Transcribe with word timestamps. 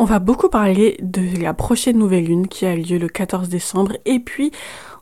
On 0.00 0.04
va 0.04 0.18
beaucoup 0.18 0.48
parler 0.48 0.96
de 1.02 1.42
la 1.42 1.52
prochaine 1.52 1.98
nouvelle 1.98 2.24
lune 2.24 2.48
qui 2.48 2.64
a 2.64 2.74
lieu 2.74 2.96
le 2.96 3.06
14 3.06 3.50
décembre 3.50 3.98
et 4.06 4.18
puis 4.18 4.50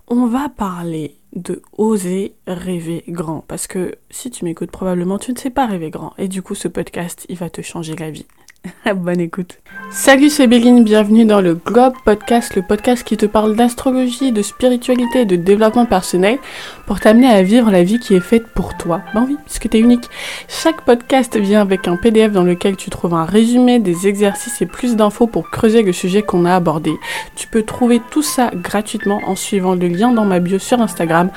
on 0.08 0.26
va 0.26 0.48
parler 0.48 1.14
de 1.36 1.62
oser 1.76 2.34
rêver 2.48 3.04
grand 3.06 3.44
parce 3.46 3.68
que 3.68 3.94
si 4.10 4.28
tu 4.28 4.44
m'écoutes 4.44 4.72
probablement 4.72 5.20
tu 5.20 5.32
ne 5.32 5.38
sais 5.38 5.50
pas 5.50 5.66
rêver 5.66 5.90
grand 5.90 6.14
et 6.18 6.26
du 6.26 6.42
coup 6.42 6.56
ce 6.56 6.66
podcast 6.66 7.26
il 7.28 7.36
va 7.36 7.48
te 7.48 7.62
changer 7.62 7.94
la 7.94 8.10
vie. 8.10 8.26
Bonne 8.96 9.20
écoute. 9.20 9.58
Salut, 9.90 10.28
c'est 10.28 10.46
Béline, 10.46 10.84
bienvenue 10.84 11.24
dans 11.24 11.40
le 11.40 11.54
Globe 11.54 11.94
Podcast, 12.04 12.54
le 12.56 12.62
podcast 12.62 13.04
qui 13.04 13.16
te 13.16 13.26
parle 13.26 13.56
d'astrologie, 13.56 14.32
de 14.32 14.42
spiritualité 14.42 15.22
et 15.22 15.24
de 15.24 15.36
développement 15.36 15.86
personnel 15.86 16.38
pour 16.86 17.00
t'amener 17.00 17.28
à 17.28 17.42
vivre 17.42 17.70
la 17.70 17.82
vie 17.82 17.98
qui 17.98 18.14
est 18.14 18.20
faite 18.20 18.46
pour 18.54 18.76
toi. 18.76 19.00
Ben 19.14 19.24
oui, 19.26 19.36
puisque 19.44 19.68
t'es 19.70 19.78
unique. 19.78 20.08
Chaque 20.48 20.82
podcast 20.82 21.36
vient 21.36 21.62
avec 21.62 21.88
un 21.88 21.96
PDF 21.96 22.32
dans 22.32 22.42
lequel 22.42 22.76
tu 22.76 22.90
trouves 22.90 23.14
un 23.14 23.24
résumé, 23.24 23.78
des 23.78 24.06
exercices 24.06 24.60
et 24.60 24.66
plus 24.66 24.96
d'infos 24.96 25.26
pour 25.26 25.50
creuser 25.50 25.82
le 25.82 25.92
sujet 25.92 26.22
qu'on 26.22 26.44
a 26.44 26.54
abordé. 26.54 26.92
Tu 27.36 27.46
peux 27.46 27.62
trouver 27.62 28.00
tout 28.10 28.22
ça 28.22 28.50
gratuitement 28.54 29.20
en 29.26 29.36
suivant 29.36 29.74
le 29.74 29.88
lien 29.88 30.12
dans 30.12 30.24
ma 30.24 30.40
bio 30.40 30.58
sur 30.58 30.80
Instagram, 30.80 31.30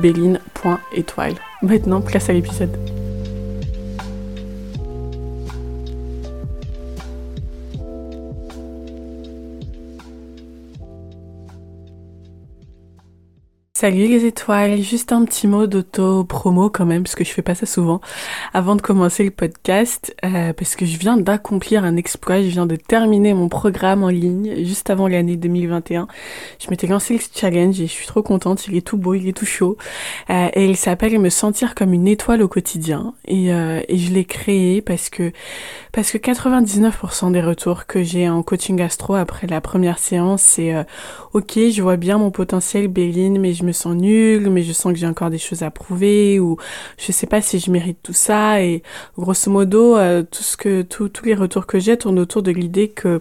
béline.étoile. 0.00 1.34
Maintenant, 1.62 2.00
place 2.00 2.28
à 2.28 2.32
l'épisode. 2.32 2.76
Salut 13.84 14.08
les 14.08 14.24
étoiles, 14.24 14.80
juste 14.80 15.12
un 15.12 15.26
petit 15.26 15.46
mot 15.46 15.66
d'auto-promo 15.66 16.70
quand 16.70 16.86
même, 16.86 17.02
parce 17.02 17.14
que 17.14 17.22
je 17.22 17.30
fais 17.30 17.42
pas 17.42 17.54
ça 17.54 17.66
souvent, 17.66 18.00
avant 18.54 18.76
de 18.76 18.80
commencer 18.80 19.24
le 19.24 19.30
podcast, 19.30 20.16
euh, 20.24 20.54
parce 20.54 20.74
que 20.74 20.86
je 20.86 20.96
viens 20.96 21.18
d'accomplir 21.18 21.84
un 21.84 21.94
exploit, 21.96 22.40
je 22.40 22.48
viens 22.48 22.64
de 22.64 22.76
terminer 22.76 23.34
mon 23.34 23.50
programme 23.50 24.02
en 24.02 24.08
ligne, 24.08 24.64
juste 24.64 24.88
avant 24.88 25.06
l'année 25.06 25.36
2021. 25.36 26.08
Je 26.60 26.70
m'étais 26.70 26.86
lancé 26.86 27.12
le 27.12 27.20
challenge 27.38 27.78
et 27.78 27.86
je 27.86 27.92
suis 27.92 28.06
trop 28.06 28.22
contente, 28.22 28.66
il 28.68 28.74
est 28.74 28.80
tout 28.80 28.96
beau, 28.96 29.12
il 29.12 29.28
est 29.28 29.36
tout 29.36 29.44
chaud, 29.44 29.76
euh, 30.30 30.48
et 30.54 30.64
il 30.64 30.78
s'appelle 30.78 31.18
Me 31.18 31.28
sentir 31.28 31.74
comme 31.74 31.92
une 31.92 32.08
étoile 32.08 32.40
au 32.40 32.48
quotidien, 32.48 33.12
et, 33.26 33.52
euh, 33.52 33.82
je 33.90 34.14
l'ai 34.14 34.24
créé 34.24 34.80
parce 34.80 35.10
que, 35.10 35.30
parce 35.92 36.10
que 36.10 36.16
99% 36.16 37.32
des 37.32 37.42
retours 37.42 37.84
que 37.84 38.02
j'ai 38.02 38.30
en 38.30 38.42
coaching 38.42 38.80
astro 38.80 39.14
après 39.14 39.46
la 39.46 39.60
première 39.60 39.98
séance, 39.98 40.40
c'est 40.40 40.74
ok, 41.34 41.58
je 41.70 41.82
vois 41.82 41.98
bien 41.98 42.16
mon 42.16 42.30
potentiel 42.30 42.88
Béline, 42.88 43.38
mais 43.38 43.52
je 43.52 43.62
me 43.62 43.73
sens 43.74 43.94
nulle, 43.94 44.48
mais 44.50 44.62
je 44.62 44.72
sens 44.72 44.92
que 44.92 44.98
j'ai 44.98 45.06
encore 45.06 45.30
des 45.30 45.38
choses 45.38 45.62
à 45.62 45.70
prouver, 45.70 46.40
ou 46.40 46.56
je 46.98 47.12
sais 47.12 47.26
pas 47.26 47.42
si 47.42 47.58
je 47.58 47.70
mérite 47.70 47.98
tout 48.02 48.12
ça. 48.12 48.62
Et 48.62 48.82
grosso 49.18 49.50
modo, 49.50 49.96
euh, 49.96 50.22
tout 50.22 50.42
ce 50.42 50.56
que, 50.56 50.82
tous 50.82 51.10
les 51.24 51.34
retours 51.34 51.66
que 51.66 51.78
j'ai 51.78 51.96
tournent 51.96 52.18
autour 52.18 52.42
de 52.42 52.50
l'idée 52.50 52.88
que 52.88 53.20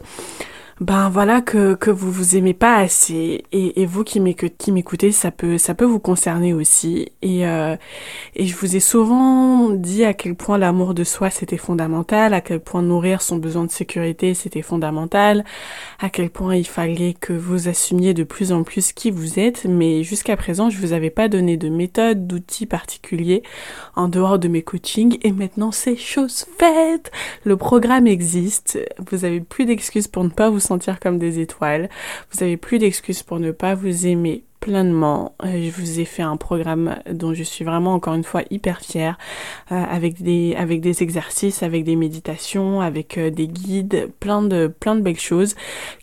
ben 0.82 1.10
voilà 1.10 1.42
que, 1.42 1.76
que 1.76 1.92
vous 1.92 2.12
vous 2.12 2.36
aimez 2.36 2.54
pas 2.54 2.78
assez. 2.78 3.44
Et, 3.52 3.82
et 3.82 3.86
vous 3.86 4.04
qui 4.04 4.20
m'écoutez 4.20 5.12
ça 5.12 5.32
peut 5.32 5.58
ça 5.58 5.76
peut 5.76 5.86
vous 5.86 6.00
concerner 6.00 6.54
aussi. 6.54 7.10
Et 7.22 7.48
euh, 7.48 7.76
et 8.36 8.46
je 8.46 8.56
vous 8.56 8.76
ai 8.76 8.80
souvent 8.80 9.70
dit 9.70 10.04
à 10.04 10.14
quel 10.14 10.36
point 10.36 10.58
l'amour 10.58 10.94
de 10.94 11.04
soi 11.04 11.30
c'était 11.30 11.58
fondamental 11.58 12.34
à 12.34 12.42
quel 12.42 12.60
point 12.60 12.82
nourrir 12.82 13.22
son 13.22 13.38
besoin 13.38 13.66
de 13.66 13.72
sécurité 13.72 14.34
c'était 14.34 14.62
fondamental 14.64 15.46
à 16.00 16.10
quel 16.10 16.30
point 16.30 16.56
il 16.56 16.68
fallait 16.68 17.14
que 17.20 17.34
vous 17.34 17.68
assumiez 17.68 18.14
de 18.14 18.24
plus 18.24 18.52
en 18.52 18.64
plus 18.64 18.94
qui 18.94 19.12
vous 19.12 19.40
êtes. 19.40 19.66
Mais 19.66 20.04
jusqu'à 20.04 20.36
présent 20.38 20.70
je 20.70 20.80
vous 20.80 20.94
avais 20.94 21.12
pas 21.12 21.28
donné 21.28 21.56
de 21.56 21.70
méthode 21.70 22.26
d'outils 22.28 22.66
particuliers 22.66 23.44
en 23.96 24.08
dehors 24.08 24.40
de 24.40 24.48
mes 24.48 24.64
coachings. 24.64 25.18
Et 25.22 25.32
maintenant 25.32 25.72
c'est 25.72 25.96
chose 25.96 26.46
faite. 26.58 27.12
Le 27.44 27.58
programme 27.58 28.08
existe. 28.08 28.80
Vous 29.12 29.24
avez 29.26 29.40
plus 29.40 29.66
d'excuses 29.66 30.08
pour 30.08 30.24
ne 30.24 30.30
pas 30.30 30.50
vous 30.50 30.63
sentir 30.64 31.00
comme 31.00 31.20
des 31.20 31.40
étoiles. 31.40 31.90
Vous 32.32 32.44
avez 32.44 32.58
plus 32.58 32.80
d'excuses 32.80 33.24
pour 33.24 33.40
ne 33.40 33.52
pas 33.52 33.76
vous 33.76 34.08
aimer 34.08 34.44
pleinement. 34.64 35.36
Euh, 35.44 35.62
je 35.62 35.70
vous 35.72 36.00
ai 36.00 36.06
fait 36.06 36.22
un 36.22 36.38
programme 36.38 36.96
dont 37.12 37.34
je 37.34 37.44
suis 37.44 37.66
vraiment 37.66 37.94
encore 37.94 38.14
une 38.14 38.24
fois 38.24 38.44
hyper 38.50 38.80
fière, 38.80 39.18
euh, 39.74 39.76
avec 39.76 40.24
des 40.24 40.56
avec 40.56 40.80
des 40.80 41.04
exercices, 41.04 41.64
avec 41.64 41.84
des 41.84 41.98
méditations, 41.98 42.80
avec 42.80 43.18
euh, 43.18 43.30
des 43.30 43.50
guides, 43.50 44.10
plein 44.22 44.42
de 44.42 44.68
plein 44.68 44.96
de 44.96 45.02
belles 45.02 45.20
choses 45.20 45.56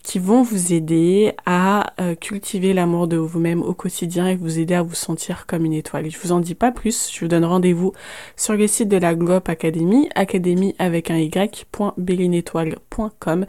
qui 0.03 0.19
vont 0.19 0.43
vous 0.43 0.73
aider 0.73 1.33
à 1.45 1.93
cultiver 2.19 2.73
l'amour 2.73 3.07
de 3.07 3.15
vous-même 3.17 3.63
au 3.63 3.73
quotidien 3.73 4.27
et 4.27 4.35
vous 4.35 4.59
aider 4.59 4.75
à 4.75 4.83
vous 4.83 4.93
sentir 4.93 5.47
comme 5.47 5.65
une 5.65 5.73
étoile. 5.73 6.11
Je 6.11 6.19
vous 6.19 6.31
en 6.31 6.39
dis 6.39 6.53
pas 6.55 6.71
plus. 6.71 7.09
Je 7.11 7.21
vous 7.21 7.27
donne 7.27 7.45
rendez-vous 7.45 7.93
sur 8.35 8.53
le 8.53 8.67
site 8.67 8.89
de 8.89 8.97
la 8.97 9.15
Globe 9.15 9.47
Academy, 9.47 10.09
académie 10.15 10.75
avec 10.77 11.09
un 11.09 11.17
y.bellinétoile.com 11.17 13.45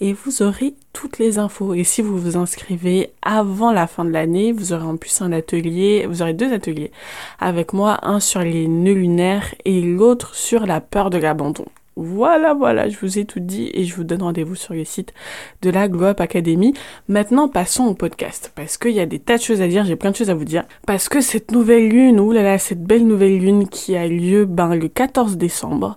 et 0.00 0.12
vous 0.12 0.42
aurez 0.42 0.74
toutes 0.92 1.18
les 1.18 1.38
infos. 1.38 1.74
Et 1.74 1.84
si 1.84 2.02
vous 2.02 2.18
vous 2.18 2.36
inscrivez 2.36 3.12
avant 3.22 3.72
la 3.72 3.86
fin 3.86 4.04
de 4.04 4.10
l'année, 4.10 4.52
vous 4.52 4.72
aurez 4.72 4.84
en 4.84 4.96
plus 4.96 5.20
un 5.22 5.32
atelier, 5.32 6.06
vous 6.06 6.22
aurez 6.22 6.34
deux 6.34 6.52
ateliers 6.52 6.90
avec 7.38 7.72
moi, 7.72 7.98
un 8.02 8.20
sur 8.20 8.40
les 8.40 8.68
nœuds 8.68 8.94
lunaires 8.94 9.54
et 9.64 9.80
l'autre 9.80 10.34
sur 10.34 10.66
la 10.66 10.80
peur 10.80 11.10
de 11.10 11.18
l'abandon. 11.18 11.66
Voilà, 11.96 12.54
voilà, 12.54 12.88
je 12.88 12.96
vous 12.98 13.18
ai 13.18 13.24
tout 13.24 13.40
dit 13.40 13.68
et 13.74 13.84
je 13.84 13.96
vous 13.96 14.04
donne 14.04 14.22
rendez-vous 14.22 14.54
sur 14.54 14.74
le 14.74 14.84
site 14.84 15.12
de 15.60 15.70
la 15.70 15.88
Globe 15.88 16.20
Academy. 16.20 16.72
Maintenant, 17.08 17.48
passons 17.48 17.84
au 17.84 17.94
podcast 17.94 18.52
parce 18.54 18.78
qu'il 18.78 18.92
y 18.92 19.00
a 19.00 19.06
des 19.06 19.18
tas 19.18 19.38
de 19.38 19.42
choses 19.42 19.60
à 19.60 19.66
dire, 19.66 19.84
j'ai 19.84 19.96
plein 19.96 20.12
de 20.12 20.16
choses 20.16 20.30
à 20.30 20.34
vous 20.34 20.44
dire. 20.44 20.64
Parce 20.86 21.08
que 21.08 21.20
cette 21.20 21.50
nouvelle 21.50 21.88
lune, 21.88 22.20
oulala, 22.20 22.58
cette 22.58 22.84
belle 22.84 23.06
nouvelle 23.06 23.38
lune 23.38 23.68
qui 23.68 23.96
a 23.96 24.06
lieu 24.06 24.44
ben, 24.44 24.76
le 24.76 24.86
14 24.86 25.36
décembre, 25.36 25.96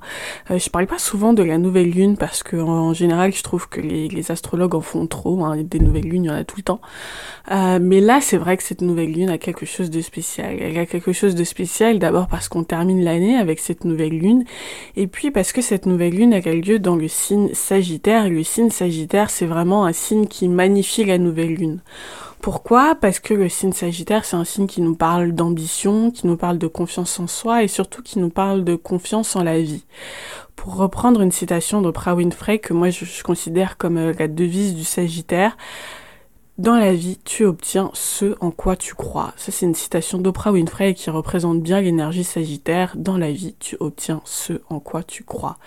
euh, 0.50 0.58
je 0.58 0.70
parle 0.72 0.88
pas 0.88 0.98
souvent 0.98 1.32
de 1.32 1.44
la 1.44 1.60
nouvelle 1.60 1.92
lune 1.92 2.18
parce 2.18 2.42
que 2.42 2.58
en, 2.58 2.94
général, 2.94 3.32
je 3.32 3.44
trouve 3.44 3.70
que 3.70 3.80
les, 3.80 4.08
les, 4.08 4.32
astrologues 4.32 4.74
en 4.74 4.82
font 4.82 5.06
trop, 5.06 5.46
hein, 5.46 5.58
des 5.64 5.80
nouvelles 5.80 6.10
lunes, 6.10 6.24
il 6.24 6.28
y 6.28 6.32
en 6.32 6.36
a 6.36 6.44
tout 6.44 6.58
le 6.58 6.64
temps. 6.64 6.82
Euh, 7.52 7.78
mais 7.80 8.02
là, 8.02 8.20
c'est 8.20 8.38
vrai 8.38 8.58
que 8.58 8.64
cette 8.64 8.82
nouvelle 8.82 9.12
lune 9.12 9.30
a 9.30 9.38
quelque 9.38 9.66
chose 9.66 9.90
de 9.90 10.02
spécial. 10.02 10.58
Elle 10.60 10.78
a 10.78 10.86
quelque 10.86 11.14
chose 11.14 11.36
de 11.36 11.44
spécial 11.44 12.00
d'abord 12.00 12.28
parce 12.28 12.48
qu'on 12.50 12.64
termine 12.64 13.04
l'année 13.04 13.38
avec 13.38 13.60
cette 13.60 13.86
nouvelle 13.86 14.18
lune 14.18 14.44
et 14.96 15.08
puis 15.08 15.30
parce 15.30 15.54
que 15.54 15.62
cette 15.62 15.83
nouvelle 15.86 16.14
lune 16.14 16.34
a 16.34 16.40
lieu 16.40 16.80
dans 16.80 16.96
le 16.96 17.08
signe 17.08 17.50
Sagittaire. 17.54 18.26
Et 18.26 18.30
le 18.30 18.44
signe 18.44 18.70
Sagittaire, 18.70 19.30
c'est 19.30 19.46
vraiment 19.46 19.86
un 19.86 19.94
signe 19.94 20.28
qui 20.28 20.48
magnifie 20.48 21.06
la 21.06 21.18
nouvelle 21.18 21.56
lune. 21.56 21.80
Pourquoi? 22.42 22.96
Parce 22.96 23.20
que 23.20 23.34
le 23.34 23.48
signe 23.48 23.72
Sagittaire, 23.72 24.26
c'est 24.26 24.36
un 24.36 24.44
signe 24.44 24.68
qui 24.68 24.82
nous 24.82 24.96
parle 24.96 25.32
d'ambition, 25.32 26.12
qui 26.12 26.28
nous 26.28 26.36
parle 26.36 26.58
de 26.58 26.68
confiance 26.68 27.20
en 27.20 27.28
soi 27.28 27.64
et 27.64 27.70
surtout 27.70 28.02
qui 28.02 28.20
nous 28.20 28.30
parle 28.30 28.66
de 28.66 28.76
confiance 28.76 29.36
en 29.36 29.44
la 29.44 29.62
vie. 29.62 29.86
Pour 30.58 30.76
reprendre 30.76 31.22
une 31.22 31.32
citation 31.32 31.82
d'Oprah 31.82 32.16
Winfrey 32.16 32.60
que 32.60 32.74
moi 32.74 32.90
je, 32.90 33.06
je 33.06 33.24
considère 33.24 33.78
comme 33.78 33.98
euh, 33.98 34.14
la 34.20 34.28
devise 34.28 34.76
du 34.76 34.84
Sagittaire, 34.84 35.56
dans 36.60 36.76
la 36.76 36.94
vie, 36.94 37.18
tu 37.26 37.46
obtiens 37.46 37.90
ce 37.96 38.36
en 38.40 38.52
quoi 38.52 38.76
tu 38.76 38.94
crois. 38.94 39.34
Ça, 39.38 39.52
c'est 39.52 39.66
une 39.66 39.74
citation 39.74 40.20
d'Oprah 40.20 40.52
Winfrey 40.52 40.94
qui 40.94 41.10
représente 41.10 41.64
bien 41.64 41.82
l'énergie 41.82 42.24
sagittaire. 42.24 42.94
Dans 42.96 43.18
la 43.18 43.32
vie, 43.32 43.56
tu 43.60 43.76
obtiens 43.80 44.22
ce 44.24 44.62
en 44.70 44.80
quoi 44.80 45.02
tu 45.02 45.24
crois. 45.24 45.58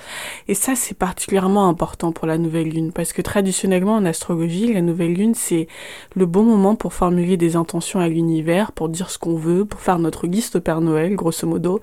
Et 0.46 0.54
ça, 0.54 0.76
c'est 0.76 0.96
particulièrement 0.96 1.68
important 1.68 2.12
pour 2.12 2.28
la 2.28 2.38
nouvelle 2.38 2.68
lune 2.68 2.92
parce 2.92 3.12
que 3.12 3.20
traditionnellement 3.20 3.96
en 3.96 4.04
astrologie, 4.04 4.72
la 4.72 4.80
nouvelle 4.80 5.14
lune, 5.14 5.34
c'est 5.34 5.66
le 6.14 6.24
bon 6.24 6.44
moment 6.44 6.76
pour 6.76 6.94
formuler 6.94 7.36
des 7.36 7.56
intentions 7.56 7.98
à 7.98 8.06
l'univers, 8.06 8.70
pour 8.70 8.88
dire 8.88 9.10
ce 9.10 9.18
qu'on 9.18 9.34
veut, 9.34 9.64
pour 9.64 9.80
faire 9.80 9.98
notre 9.98 10.28
liste 10.28 10.54
au 10.54 10.60
Père 10.60 10.80
Noël, 10.80 11.16
grosso 11.16 11.48
modo. 11.48 11.80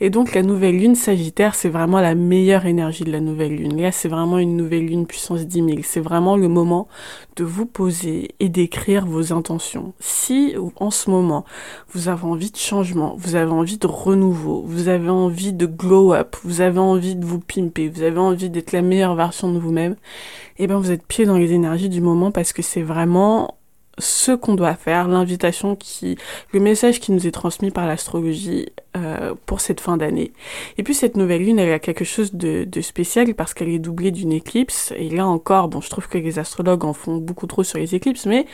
Et 0.00 0.08
donc, 0.08 0.34
la 0.34 0.42
nouvelle 0.42 0.78
lune 0.78 0.94
sagittaire, 0.94 1.54
c'est 1.54 1.68
vraiment 1.68 2.00
la 2.00 2.14
meilleure 2.14 2.64
énergie 2.64 3.04
de 3.04 3.12
la 3.12 3.20
nouvelle 3.20 3.54
lune. 3.54 3.82
Là, 3.82 3.92
c'est 3.92 4.08
vraiment 4.08 4.38
une 4.38 4.56
nouvelle 4.56 4.86
lune 4.86 5.06
puissance 5.06 5.42
10 5.42 5.62
000. 5.62 5.78
C'est 5.82 6.00
vraiment 6.00 6.38
le 6.38 6.48
moment 6.48 6.88
de 7.36 7.44
vous 7.44 7.66
poser 7.66 8.34
d'écrire 8.40 9.06
vos 9.06 9.32
intentions. 9.32 9.92
Si 10.00 10.54
en 10.76 10.90
ce 10.90 11.10
moment 11.10 11.44
vous 11.92 12.08
avez 12.08 12.24
envie 12.24 12.50
de 12.50 12.56
changement, 12.56 13.14
vous 13.18 13.34
avez 13.34 13.50
envie 13.50 13.78
de 13.78 13.86
renouveau, 13.86 14.64
vous 14.66 14.88
avez 14.88 15.10
envie 15.10 15.52
de 15.52 15.66
glow 15.66 16.14
up, 16.14 16.36
vous 16.42 16.60
avez 16.60 16.78
envie 16.78 17.14
de 17.14 17.24
vous 17.24 17.38
pimper, 17.38 17.88
vous 17.88 18.02
avez 18.02 18.18
envie 18.18 18.50
d'être 18.50 18.72
la 18.72 18.82
meilleure 18.82 19.14
version 19.14 19.52
de 19.52 19.58
vous-même, 19.58 19.96
eh 20.58 20.66
bien 20.66 20.78
vous 20.78 20.90
êtes 20.90 21.06
pied 21.06 21.26
dans 21.26 21.36
les 21.36 21.52
énergies 21.52 21.90
du 21.90 22.00
moment 22.00 22.30
parce 22.30 22.52
que 22.52 22.62
c'est 22.62 22.82
vraiment 22.82 23.56
ce 23.98 24.32
qu'on 24.32 24.54
doit 24.54 24.74
faire, 24.74 25.08
l'invitation 25.08 25.74
qui, 25.76 26.18
le 26.52 26.60
message 26.60 27.00
qui 27.00 27.12
nous 27.12 27.26
est 27.26 27.30
transmis 27.30 27.70
par 27.70 27.86
l'astrologie 27.86 28.66
euh, 28.96 29.34
pour 29.46 29.60
cette 29.60 29.80
fin 29.80 29.96
d'année. 29.96 30.32
Et 30.76 30.82
puis 30.82 30.94
cette 30.94 31.16
nouvelle 31.16 31.42
lune, 31.42 31.58
elle 31.58 31.72
a 31.72 31.78
quelque 31.78 32.04
chose 32.04 32.34
de, 32.34 32.64
de 32.64 32.80
spécial 32.80 33.34
parce 33.34 33.54
qu'elle 33.54 33.68
est 33.68 33.78
doublée 33.78 34.10
d'une 34.10 34.32
éclipse. 34.32 34.92
Et 34.96 35.08
là 35.08 35.26
encore, 35.26 35.68
bon, 35.68 35.80
je 35.80 35.90
trouve 35.90 36.08
que 36.08 36.18
les 36.18 36.38
astrologues 36.38 36.84
en 36.84 36.92
font 36.92 37.16
beaucoup 37.16 37.46
trop 37.46 37.64
sur 37.64 37.78
les 37.78 37.94
éclipses, 37.94 38.26
mais 38.26 38.46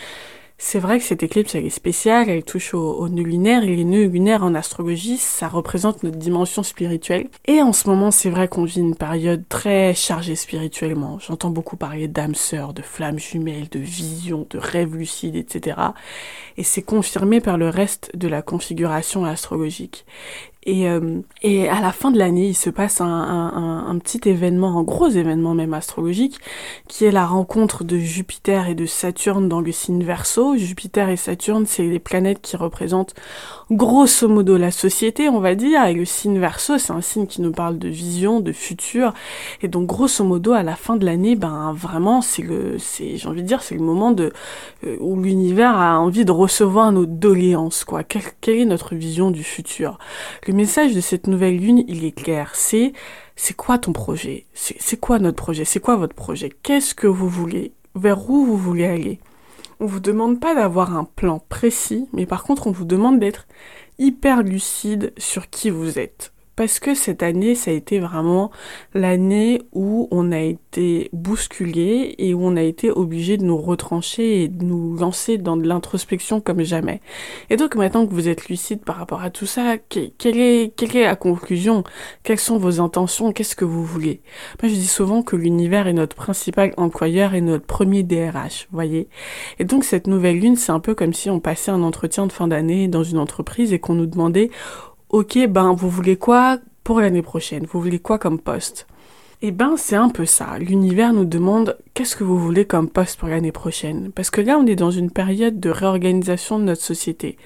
c'est 0.58 0.78
vrai 0.78 0.98
que 0.98 1.04
cette 1.04 1.22
éclipse, 1.22 1.54
elle 1.54 1.66
est 1.66 1.70
spéciale, 1.70 2.28
elle 2.28 2.44
touche 2.44 2.74
au, 2.74 2.92
au 2.94 3.08
nœud 3.08 3.22
lunaire, 3.22 3.64
et 3.64 3.74
les 3.74 3.84
nœuds 3.84 4.06
lunaires 4.06 4.44
en 4.44 4.54
astrologie, 4.54 5.18
ça 5.18 5.48
représente 5.48 6.02
notre 6.02 6.18
dimension 6.18 6.62
spirituelle. 6.62 7.28
Et 7.46 7.60
en 7.62 7.72
ce 7.72 7.88
moment, 7.88 8.10
c'est 8.10 8.30
vrai 8.30 8.48
qu'on 8.48 8.64
vit 8.64 8.80
une 8.80 8.94
période 8.94 9.44
très 9.48 9.94
chargée 9.94 10.36
spirituellement. 10.36 11.18
J'entends 11.18 11.50
beaucoup 11.50 11.76
parler 11.76 12.08
d'âmes 12.08 12.34
sœurs, 12.34 12.74
de 12.74 12.82
flammes 12.82 13.18
jumelles, 13.18 13.68
de 13.70 13.78
visions, 13.78 14.46
de 14.50 14.58
rêves 14.58 14.96
lucides, 14.96 15.36
etc. 15.36 15.76
Et 16.56 16.62
c'est 16.62 16.82
confirmé 16.82 17.40
par 17.40 17.58
le 17.58 17.68
reste 17.68 18.16
de 18.16 18.28
la 18.28 18.42
configuration 18.42 19.24
astrologique. 19.24 20.04
Et, 20.64 20.88
euh, 20.88 21.20
et 21.42 21.68
à 21.68 21.80
la 21.80 21.90
fin 21.90 22.12
de 22.12 22.18
l'année, 22.18 22.48
il 22.48 22.54
se 22.54 22.70
passe 22.70 23.00
un, 23.00 23.06
un, 23.06 23.86
un, 23.88 23.98
petit 23.98 24.20
événement, 24.28 24.78
un 24.78 24.84
gros 24.84 25.08
événement 25.08 25.54
même 25.54 25.74
astrologique, 25.74 26.38
qui 26.86 27.04
est 27.04 27.10
la 27.10 27.26
rencontre 27.26 27.82
de 27.82 27.98
Jupiter 27.98 28.68
et 28.68 28.74
de 28.76 28.86
Saturne 28.86 29.48
dans 29.48 29.60
le 29.60 29.72
signe 29.72 30.04
Verseau. 30.04 30.56
Jupiter 30.56 31.08
et 31.08 31.16
Saturne, 31.16 31.66
c'est 31.66 31.82
les 31.82 31.98
planètes 31.98 32.40
qui 32.40 32.56
représentent 32.56 33.14
grosso 33.72 34.28
modo 34.28 34.56
la 34.56 34.70
société, 34.70 35.28
on 35.28 35.40
va 35.40 35.54
dire. 35.54 35.84
Et 35.86 35.94
le 35.94 36.04
signe 36.04 36.38
Verseau, 36.38 36.78
c'est 36.78 36.92
un 36.92 37.00
signe 37.00 37.26
qui 37.26 37.40
nous 37.42 37.52
parle 37.52 37.78
de 37.78 37.88
vision, 37.88 38.40
de 38.40 38.52
futur. 38.52 39.14
Et 39.62 39.68
donc, 39.68 39.86
grosso 39.86 40.22
modo, 40.24 40.52
à 40.52 40.62
la 40.62 40.76
fin 40.76 40.96
de 40.96 41.04
l'année, 41.04 41.34
ben 41.34 41.72
vraiment, 41.76 42.20
c'est 42.20 42.42
le, 42.42 42.78
c'est, 42.78 43.16
j'ai 43.16 43.28
envie 43.28 43.42
de 43.42 43.48
dire, 43.48 43.62
c'est 43.62 43.74
le 43.74 43.82
moment 43.82 44.12
de 44.12 44.32
euh, 44.86 44.96
où 45.00 45.20
l'univers 45.20 45.76
a 45.76 45.98
envie 45.98 46.24
de 46.24 46.32
recevoir 46.32 46.92
nos 46.92 47.06
doléances, 47.06 47.84
quoi. 47.84 48.04
Quelle, 48.04 48.22
quelle 48.40 48.58
est 48.58 48.64
notre 48.64 48.94
vision 48.94 49.30
du 49.30 49.42
futur? 49.42 49.98
Message 50.54 50.94
de 50.94 51.00
cette 51.00 51.26
nouvelle 51.26 51.58
lune, 51.58 51.84
il 51.88 52.04
est 52.04 52.12
clair. 52.12 52.50
C'est, 52.54 52.92
c'est 53.36 53.54
quoi 53.54 53.78
ton 53.78 53.92
projet? 53.92 54.46
C'est 54.54 55.00
quoi 55.00 55.18
notre 55.18 55.36
projet? 55.36 55.64
C'est 55.64 55.80
quoi 55.80 55.96
votre 55.96 56.14
projet? 56.14 56.50
Qu'est-ce 56.62 56.94
que 56.94 57.06
vous 57.06 57.28
voulez? 57.28 57.72
Vers 57.94 58.28
où 58.30 58.44
vous 58.44 58.56
voulez 58.56 58.86
aller? 58.86 59.18
On 59.80 59.86
vous 59.86 60.00
demande 60.00 60.40
pas 60.40 60.54
d'avoir 60.54 60.96
un 60.96 61.04
plan 61.04 61.40
précis, 61.48 62.08
mais 62.12 62.26
par 62.26 62.44
contre, 62.44 62.66
on 62.66 62.72
vous 62.72 62.84
demande 62.84 63.18
d'être 63.18 63.46
hyper 63.98 64.42
lucide 64.42 65.12
sur 65.18 65.50
qui 65.50 65.70
vous 65.70 65.98
êtes 65.98 66.32
parce 66.56 66.80
que 66.80 66.94
cette 66.94 67.22
année, 67.22 67.54
ça 67.54 67.70
a 67.70 67.74
été 67.74 67.98
vraiment 67.98 68.50
l'année 68.94 69.62
où 69.72 70.08
on 70.10 70.32
a 70.32 70.40
été 70.40 71.08
bousculé 71.12 72.14
et 72.18 72.34
où 72.34 72.44
on 72.44 72.56
a 72.56 72.62
été 72.62 72.90
obligé 72.90 73.36
de 73.36 73.44
nous 73.44 73.56
retrancher 73.56 74.42
et 74.42 74.48
de 74.48 74.64
nous 74.64 74.96
lancer 74.96 75.38
dans 75.38 75.56
de 75.56 75.66
l'introspection 75.66 76.40
comme 76.40 76.62
jamais. 76.62 77.00
Et 77.50 77.56
donc 77.56 77.74
maintenant 77.74 78.06
que 78.06 78.12
vous 78.12 78.28
êtes 78.28 78.48
lucide 78.48 78.84
par 78.84 78.96
rapport 78.96 79.22
à 79.22 79.30
tout 79.30 79.46
ça, 79.46 79.76
quelle 79.78 80.12
est, 80.38 80.74
quelle 80.76 80.96
est 80.96 81.04
la 81.04 81.16
conclusion? 81.16 81.84
Quelles 82.22 82.38
sont 82.38 82.58
vos 82.58 82.80
intentions? 82.80 83.32
Qu'est-ce 83.32 83.56
que 83.56 83.64
vous 83.64 83.84
voulez? 83.84 84.20
Moi, 84.62 84.70
je 84.70 84.74
dis 84.76 84.86
souvent 84.86 85.22
que 85.22 85.36
l'univers 85.36 85.86
est 85.86 85.92
notre 85.92 86.16
principal 86.16 86.72
employeur 86.76 87.34
et 87.34 87.40
notre 87.40 87.66
premier 87.66 88.02
DRH, 88.02 88.68
voyez? 88.72 89.08
Et 89.58 89.64
donc 89.64 89.84
cette 89.84 90.06
nouvelle 90.06 90.38
lune, 90.38 90.56
c'est 90.56 90.72
un 90.72 90.80
peu 90.80 90.94
comme 90.94 91.14
si 91.14 91.30
on 91.30 91.40
passait 91.40 91.70
un 91.70 91.82
entretien 91.82 92.26
de 92.26 92.32
fin 92.32 92.48
d'année 92.48 92.88
dans 92.88 93.04
une 93.04 93.18
entreprise 93.18 93.72
et 93.72 93.78
qu'on 93.78 93.94
nous 93.94 94.06
demandait 94.06 94.50
ok, 95.12 95.46
ben 95.48 95.74
vous 95.74 95.90
voulez 95.90 96.16
quoi 96.16 96.58
pour 96.84 97.00
l'année 97.00 97.22
prochaine? 97.22 97.66
Vous 97.70 97.80
voulez 97.80 97.98
quoi 97.98 98.18
comme 98.18 98.40
poste? 98.40 98.86
Eh 99.44 99.50
ben, 99.50 99.74
c'est 99.76 99.96
un 99.96 100.08
peu 100.08 100.24
ça. 100.24 100.56
L'univers 100.60 101.12
nous 101.12 101.24
demande 101.24 101.76
qu'est-ce 101.94 102.14
que 102.14 102.22
vous 102.22 102.38
voulez 102.38 102.64
comme 102.64 102.88
poste 102.88 103.18
pour 103.18 103.28
l'année 103.28 103.50
prochaine. 103.50 104.12
Parce 104.12 104.30
que 104.30 104.40
là, 104.40 104.56
on 104.56 104.66
est 104.66 104.76
dans 104.76 104.92
une 104.92 105.10
période 105.10 105.58
de 105.58 105.68
réorganisation 105.68 106.60
de 106.60 106.64
notre 106.64 106.82
société. 106.82 107.36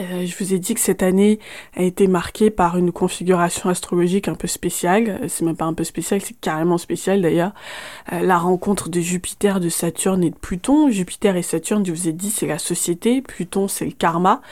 Euh, 0.00 0.26
je 0.26 0.36
vous 0.36 0.52
ai 0.52 0.58
dit 0.58 0.74
que 0.74 0.80
cette 0.80 1.04
année 1.04 1.38
a 1.76 1.84
été 1.84 2.08
marquée 2.08 2.50
par 2.50 2.76
une 2.76 2.90
configuration 2.90 3.70
astrologique 3.70 4.26
un 4.26 4.34
peu 4.34 4.48
spéciale. 4.48 5.20
C'est 5.28 5.44
même 5.44 5.56
pas 5.56 5.66
un 5.66 5.72
peu 5.72 5.84
spécial, 5.84 6.20
c'est 6.20 6.38
carrément 6.40 6.78
spécial 6.78 7.22
d'ailleurs. 7.22 7.52
Euh, 8.12 8.22
la 8.22 8.38
rencontre 8.38 8.88
de 8.88 9.00
Jupiter, 9.00 9.60
de 9.60 9.68
Saturne 9.68 10.24
et 10.24 10.30
de 10.30 10.36
Pluton. 10.36 10.90
Jupiter 10.90 11.36
et 11.36 11.42
Saturne, 11.42 11.86
je 11.86 11.92
vous 11.92 12.08
ai 12.08 12.12
dit, 12.12 12.30
c'est 12.30 12.46
la 12.46 12.58
société. 12.58 13.22
Pluton, 13.22 13.68
c'est 13.68 13.84
le 13.84 13.92
karma. 13.92 14.42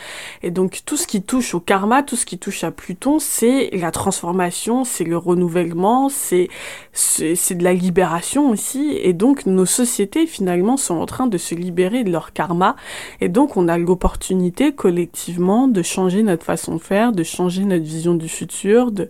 Et 0.44 0.52
donc, 0.52 0.82
tout 0.86 0.96
ce 0.96 1.08
qui 1.08 1.22
touche 1.22 1.56
au 1.56 1.60
karma, 1.60 2.04
tout 2.04 2.14
ce 2.14 2.24
qui 2.24 2.38
touche 2.38 2.62
à 2.62 2.70
Pluton, 2.70 3.18
c'est 3.18 3.70
la 3.72 3.90
transformation, 3.90 4.84
c'est 4.84 5.02
le 5.02 5.16
renouvellement, 5.16 6.08
c'est 6.08 6.48
c'est 6.92 7.54
de 7.54 7.64
la 7.64 7.74
libération 7.74 8.50
aussi, 8.50 8.98
et 9.00 9.12
donc 9.12 9.46
nos 9.46 9.66
sociétés 9.66 10.26
finalement 10.26 10.76
sont 10.76 10.96
en 10.96 11.06
train 11.06 11.26
de 11.26 11.38
se 11.38 11.54
libérer 11.54 12.04
de 12.04 12.10
leur 12.10 12.32
karma, 12.32 12.76
et 13.20 13.28
donc 13.28 13.56
on 13.56 13.68
a 13.68 13.78
l'opportunité 13.78 14.72
collectivement 14.72 15.68
de 15.68 15.82
changer 15.82 16.22
notre 16.22 16.44
façon 16.44 16.76
de 16.76 16.80
faire, 16.80 17.12
de 17.12 17.22
changer 17.22 17.64
notre 17.64 17.84
vision 17.84 18.14
du 18.14 18.28
futur, 18.28 18.92
de 18.92 19.08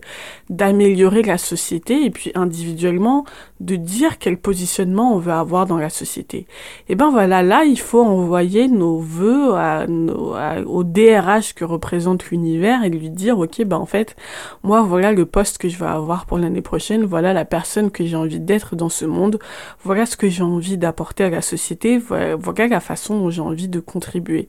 d'améliorer 0.49 1.21
la 1.23 1.37
société, 1.37 2.05
et 2.05 2.09
puis 2.09 2.31
individuellement 2.35 3.25
de 3.59 3.75
dire 3.75 4.17
quel 4.19 4.37
positionnement 4.37 5.15
on 5.15 5.19
veut 5.19 5.31
avoir 5.31 5.65
dans 5.65 5.77
la 5.77 5.89
société. 5.89 6.45
Et 6.89 6.95
ben 6.95 7.09
voilà, 7.09 7.41
là 7.41 7.63
il 7.63 7.79
faut 7.79 8.01
envoyer 8.01 8.67
nos 8.67 8.99
voeux 8.99 9.53
à, 9.55 9.85
au 10.65 10.83
DRH 10.83 11.53
que 11.53 11.65
représente 11.65 12.29
l'univers 12.29 12.83
et 12.83 12.89
lui 12.89 13.09
dire 13.09 13.39
ok 13.39 13.63
ben 13.63 13.77
en 13.77 13.85
fait 13.85 14.15
moi 14.63 14.81
voilà 14.81 15.11
le 15.11 15.25
poste 15.25 15.57
que 15.57 15.69
je 15.69 15.77
vais 15.77 15.85
avoir 15.85 16.25
pour 16.25 16.37
l'année 16.37 16.61
prochaine, 16.61 17.05
voilà 17.05 17.33
la 17.33 17.45
que 17.91 18.05
j'ai 18.05 18.15
envie 18.15 18.39
d'être 18.39 18.75
dans 18.75 18.89
ce 18.89 19.05
monde, 19.05 19.39
voilà 19.83 20.05
ce 20.05 20.17
que 20.17 20.29
j'ai 20.29 20.43
envie 20.43 20.77
d'apporter 20.77 21.25
à 21.25 21.29
la 21.29 21.41
société, 21.41 21.97
voilà, 21.97 22.37
la 22.67 22.79
façon 22.79 23.19
dont 23.19 23.29
j'ai 23.29 23.41
envie 23.41 23.67
de 23.67 23.79
contribuer. 23.79 24.47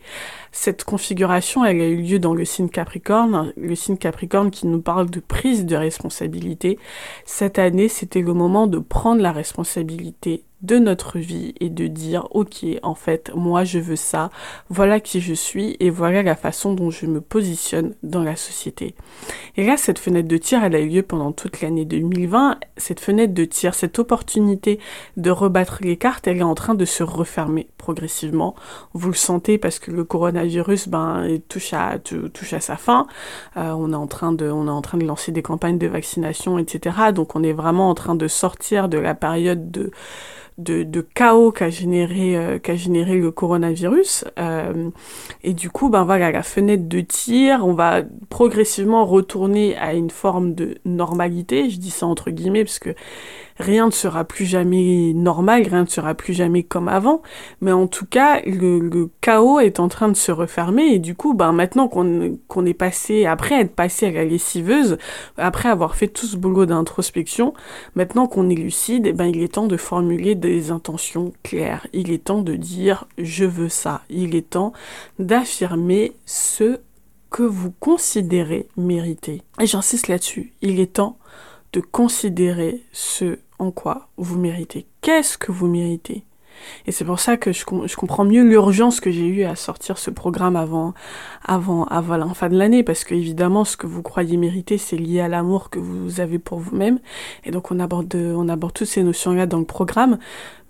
Cette 0.53 0.85
configuration, 0.85 1.65
elle 1.65 1.81
a 1.81 1.87
eu 1.87 2.03
lieu 2.03 2.19
dans 2.19 2.35
le 2.35 2.45
signe 2.45 2.69
Capricorne, 2.69 3.53
le 3.57 3.75
signe 3.75 3.97
Capricorne 3.97 4.51
qui 4.51 4.67
nous 4.67 4.81
parle 4.81 5.11
de 5.11 5.21
prise 5.21 5.67
de 5.67 5.77
responsabilité. 5.77 6.79
Cette 7.25 7.59
année, 7.59 7.89
c'était 7.89 8.23
le 8.23 8.33
moment 8.33 8.67
de 8.67 8.79
prendre 8.79 9.21
la 9.21 9.33
responsabilité 9.33 10.46
de 10.63 10.79
notre 10.79 11.19
vie 11.19 11.55
et 11.61 11.69
de 11.69 11.87
dire 11.87 12.29
ok 12.31 12.65
en 12.83 12.95
fait 12.95 13.31
moi 13.35 13.65
je 13.65 13.79
veux 13.79 13.97
ça 13.97 14.31
voilà 14.71 15.01
qui 15.01 15.21
je 15.21 15.35
suis 15.35 15.77
et 15.81 15.91
voilà 15.91 16.23
la 16.23 16.35
façon 16.35 16.73
dont 16.73 16.91
je 16.91 17.07
me 17.07 17.21
positionne 17.21 17.95
dans 18.03 18.23
la 18.23 18.37
société. 18.37 18.95
Et 19.57 19.65
là 19.67 19.77
cette 19.77 19.99
fenêtre 19.99 20.29
de 20.29 20.37
tir 20.39 20.65
elle 20.65 20.75
a 20.75 20.81
eu 20.81 20.89
lieu 20.89 21.03
pendant 21.03 21.33
toute 21.33 21.61
l'année 21.61 21.85
2020 21.85 22.59
cette 22.79 23.01
fenêtre 23.01 23.35
de 23.35 23.45
tir 23.45 23.75
cette 23.75 23.99
opportunité 23.99 24.79
de 25.17 25.31
rebattre 25.31 25.79
les 25.83 25.97
cartes 25.97 26.27
elle 26.27 26.39
est 26.39 26.43
en 26.43 26.55
train 26.55 26.75
de 26.75 26.85
se 26.85 27.03
refermer 27.03 27.69
progressivement. 27.77 28.55
Vous 28.95 29.09
le 29.09 29.15
sentez 29.15 29.59
parce 29.59 29.79
que 29.79 29.91
le 29.91 30.05
coronavirus 30.05 30.89
ben 30.89 31.39
touche 31.49 31.75
à 31.75 31.99
touche 31.99 32.53
à 32.55 32.61
sa 32.61 32.77
fin. 32.77 33.07
Euh, 33.57 33.73
on 33.77 33.93
est 33.93 33.97
en 33.97 34.07
train 34.07 34.33
de 34.33 34.51
on 34.51 34.67
est 34.67 34.71
en 34.71 34.83
train 34.83 34.99
de 34.99 35.05
lancer 35.05 35.33
des 35.33 35.43
campagnes 35.43 35.79
de 35.79 35.87
vaccination 35.87 36.59
etc 36.59 37.13
donc 37.13 37.37
on 37.37 37.43
est 37.43 37.53
vraiment 37.53 37.91
en 37.91 37.95
train 37.95 38.15
de 38.15 38.27
sortir 38.27 38.89
de 38.89 38.99
la 38.99 39.15
période 39.15 39.71
de 39.71 39.91
de, 40.59 40.83
de 40.83 41.01
chaos 41.01 41.53
qu'a 41.53 41.71
généré 41.71 42.37
euh, 42.37 42.59
qu'a 42.59 42.77
généré 42.77 43.17
le 43.17 43.31
coronavirus. 43.31 44.25
Euh, 44.39 44.91
et 45.43 45.53
du 45.53 45.71
coup 45.71 45.89
ben 45.89 46.05
voilà 46.05 46.33
la 46.33 46.43
fenêtre 46.43 46.89
de 46.89 47.01
tir 47.01 47.67
on 47.67 47.75
va 47.75 48.03
progressivement 48.31 49.05
retourner 49.05 49.77
à 49.77 49.95
une 49.95 50.11
forme 50.11 50.55
de 50.55 50.77
normalité. 50.85 51.71
Je 51.71 51.79
dis 51.79 51.91
ça 51.91 52.07
entre 52.07 52.31
guillemets 52.31 52.65
parce 52.65 52.79
que 52.79 52.95
rien 53.59 53.87
ne 53.87 53.91
sera 53.91 54.25
plus 54.25 54.45
jamais 54.45 55.13
normal, 55.15 55.63
rien 55.69 55.83
ne 55.83 55.89
sera 55.89 56.15
plus 56.15 56.35
jamais 56.35 56.63
comme 56.63 56.89
avant. 56.89 57.23
Mais 57.61 57.73
en 57.73 57.87
tout 57.87 58.07
cas, 58.07 58.41
le, 58.45 59.11
chaos 59.21 59.61
est 59.61 59.81
en 59.81 59.89
train 59.89 60.09
de 60.09 60.17
se 60.17 60.33
refermer 60.33 60.85
et 60.95 60.99
du 60.99 61.15
coup, 61.15 61.35
ben 61.35 61.53
maintenant 61.53 61.89
qu'on 61.89 62.67
est 62.67 62.75
passé, 62.75 63.27
après 63.27 63.61
être 63.61 63.75
passé 63.75 64.07
à 64.07 64.11
la 64.11 64.25
lessiveuse, 64.25 64.99
après 65.37 65.69
avoir 65.69 65.97
fait 65.97 66.09
tout 66.09 66.27
ce 66.27 66.37
boulot 66.37 66.67
d'introspection, 66.67 67.55
maintenant 67.95 68.27
qu'on 68.27 68.49
est 68.49 68.55
lucide, 68.55 69.07
eh 69.07 69.13
ben 69.13 69.27
il 69.27 69.43
est 69.43 69.55
temps 69.55 69.67
de 69.67 69.77
formuler 69.77 70.35
des 70.35 70.71
intentions 70.71 71.33
claires. 71.43 71.87
Il 71.93 72.13
est 72.13 72.25
temps 72.25 72.43
de 72.43 72.55
dire 72.55 73.07
je 73.19 73.45
veux 73.45 73.69
ça. 73.69 74.03
Il 74.11 74.35
est 74.35 74.51
temps 74.51 74.73
d'affirmer 75.19 76.13
ce 76.27 76.79
que 77.31 77.43
vous 77.43 77.73
considérez 77.81 78.69
mériter. 78.77 79.43
Et 79.61 79.67
j'insiste 79.67 80.09
là-dessus. 80.09 80.53
Il 80.63 80.81
est 80.81 80.95
temps 80.95 81.19
de 81.73 81.81
considérer 81.81 82.83
ce 82.93 83.39
en 83.59 83.71
quoi 83.71 84.09
vous 84.17 84.39
méritez. 84.39 84.87
Qu'est-ce 85.01 85.39
que 85.39 85.53
vous 85.53 85.67
méritez? 85.67 86.25
Et 86.87 86.93
c'est 86.93 87.05
pour 87.05 87.21
ça 87.21 87.37
que 87.37 87.53
je, 87.53 87.65
comprends 87.65 88.25
mieux 88.25 88.43
l'urgence 88.43 89.01
que 89.01 89.11
j'ai 89.11 89.27
eu 89.27 89.45
à 89.45 89.57
sortir 89.57 89.99
ce 89.99 90.11
programme 90.11 90.57
avant, 90.57 90.95
avant, 91.45 91.85
avant 91.85 92.17
la 92.17 92.27
fin 92.35 92.49
de 92.49 92.57
l'année, 92.57 92.83
parce 92.83 93.05
que 93.05 93.15
évidemment, 93.15 93.65
ce 93.65 93.77
que 93.77 93.87
vous 93.87 94.03
croyez 94.03 94.37
mériter, 94.37 94.79
c'est 94.79 94.97
lié 94.97 95.21
à 95.21 95.29
l'amour 95.29 95.71
que 95.71 95.79
vous 95.79 96.21
avez 96.21 96.39
pour 96.39 96.59
vous-même. 96.59 96.99
Et 97.45 97.51
donc, 97.51 97.71
on 97.71 97.81
aborde, 97.81 98.15
on 98.15 98.49
aborde 98.49 98.73
toutes 98.73 98.89
ces 98.89 99.03
notions-là 99.03 99.47
dans 99.47 99.59
le 99.59 99.65
programme. 99.65 100.19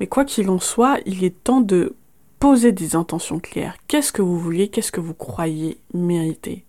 Mais 0.00 0.06
quoi 0.06 0.24
qu'il 0.24 0.50
en 0.50 0.58
soit, 0.58 0.98
il 1.06 1.24
est 1.24 1.44
temps 1.44 1.60
de 1.60 1.94
poser 2.38 2.72
des 2.72 2.96
intentions 2.96 3.38
claires. 3.38 3.76
Qu'est-ce 3.88 4.12
que 4.12 4.22
vous 4.22 4.38
voulez? 4.38 4.68
Qu'est-ce 4.68 4.92
que 4.92 5.00
vous 5.00 5.14
croyez 5.14 5.78
mériter? 5.94 6.64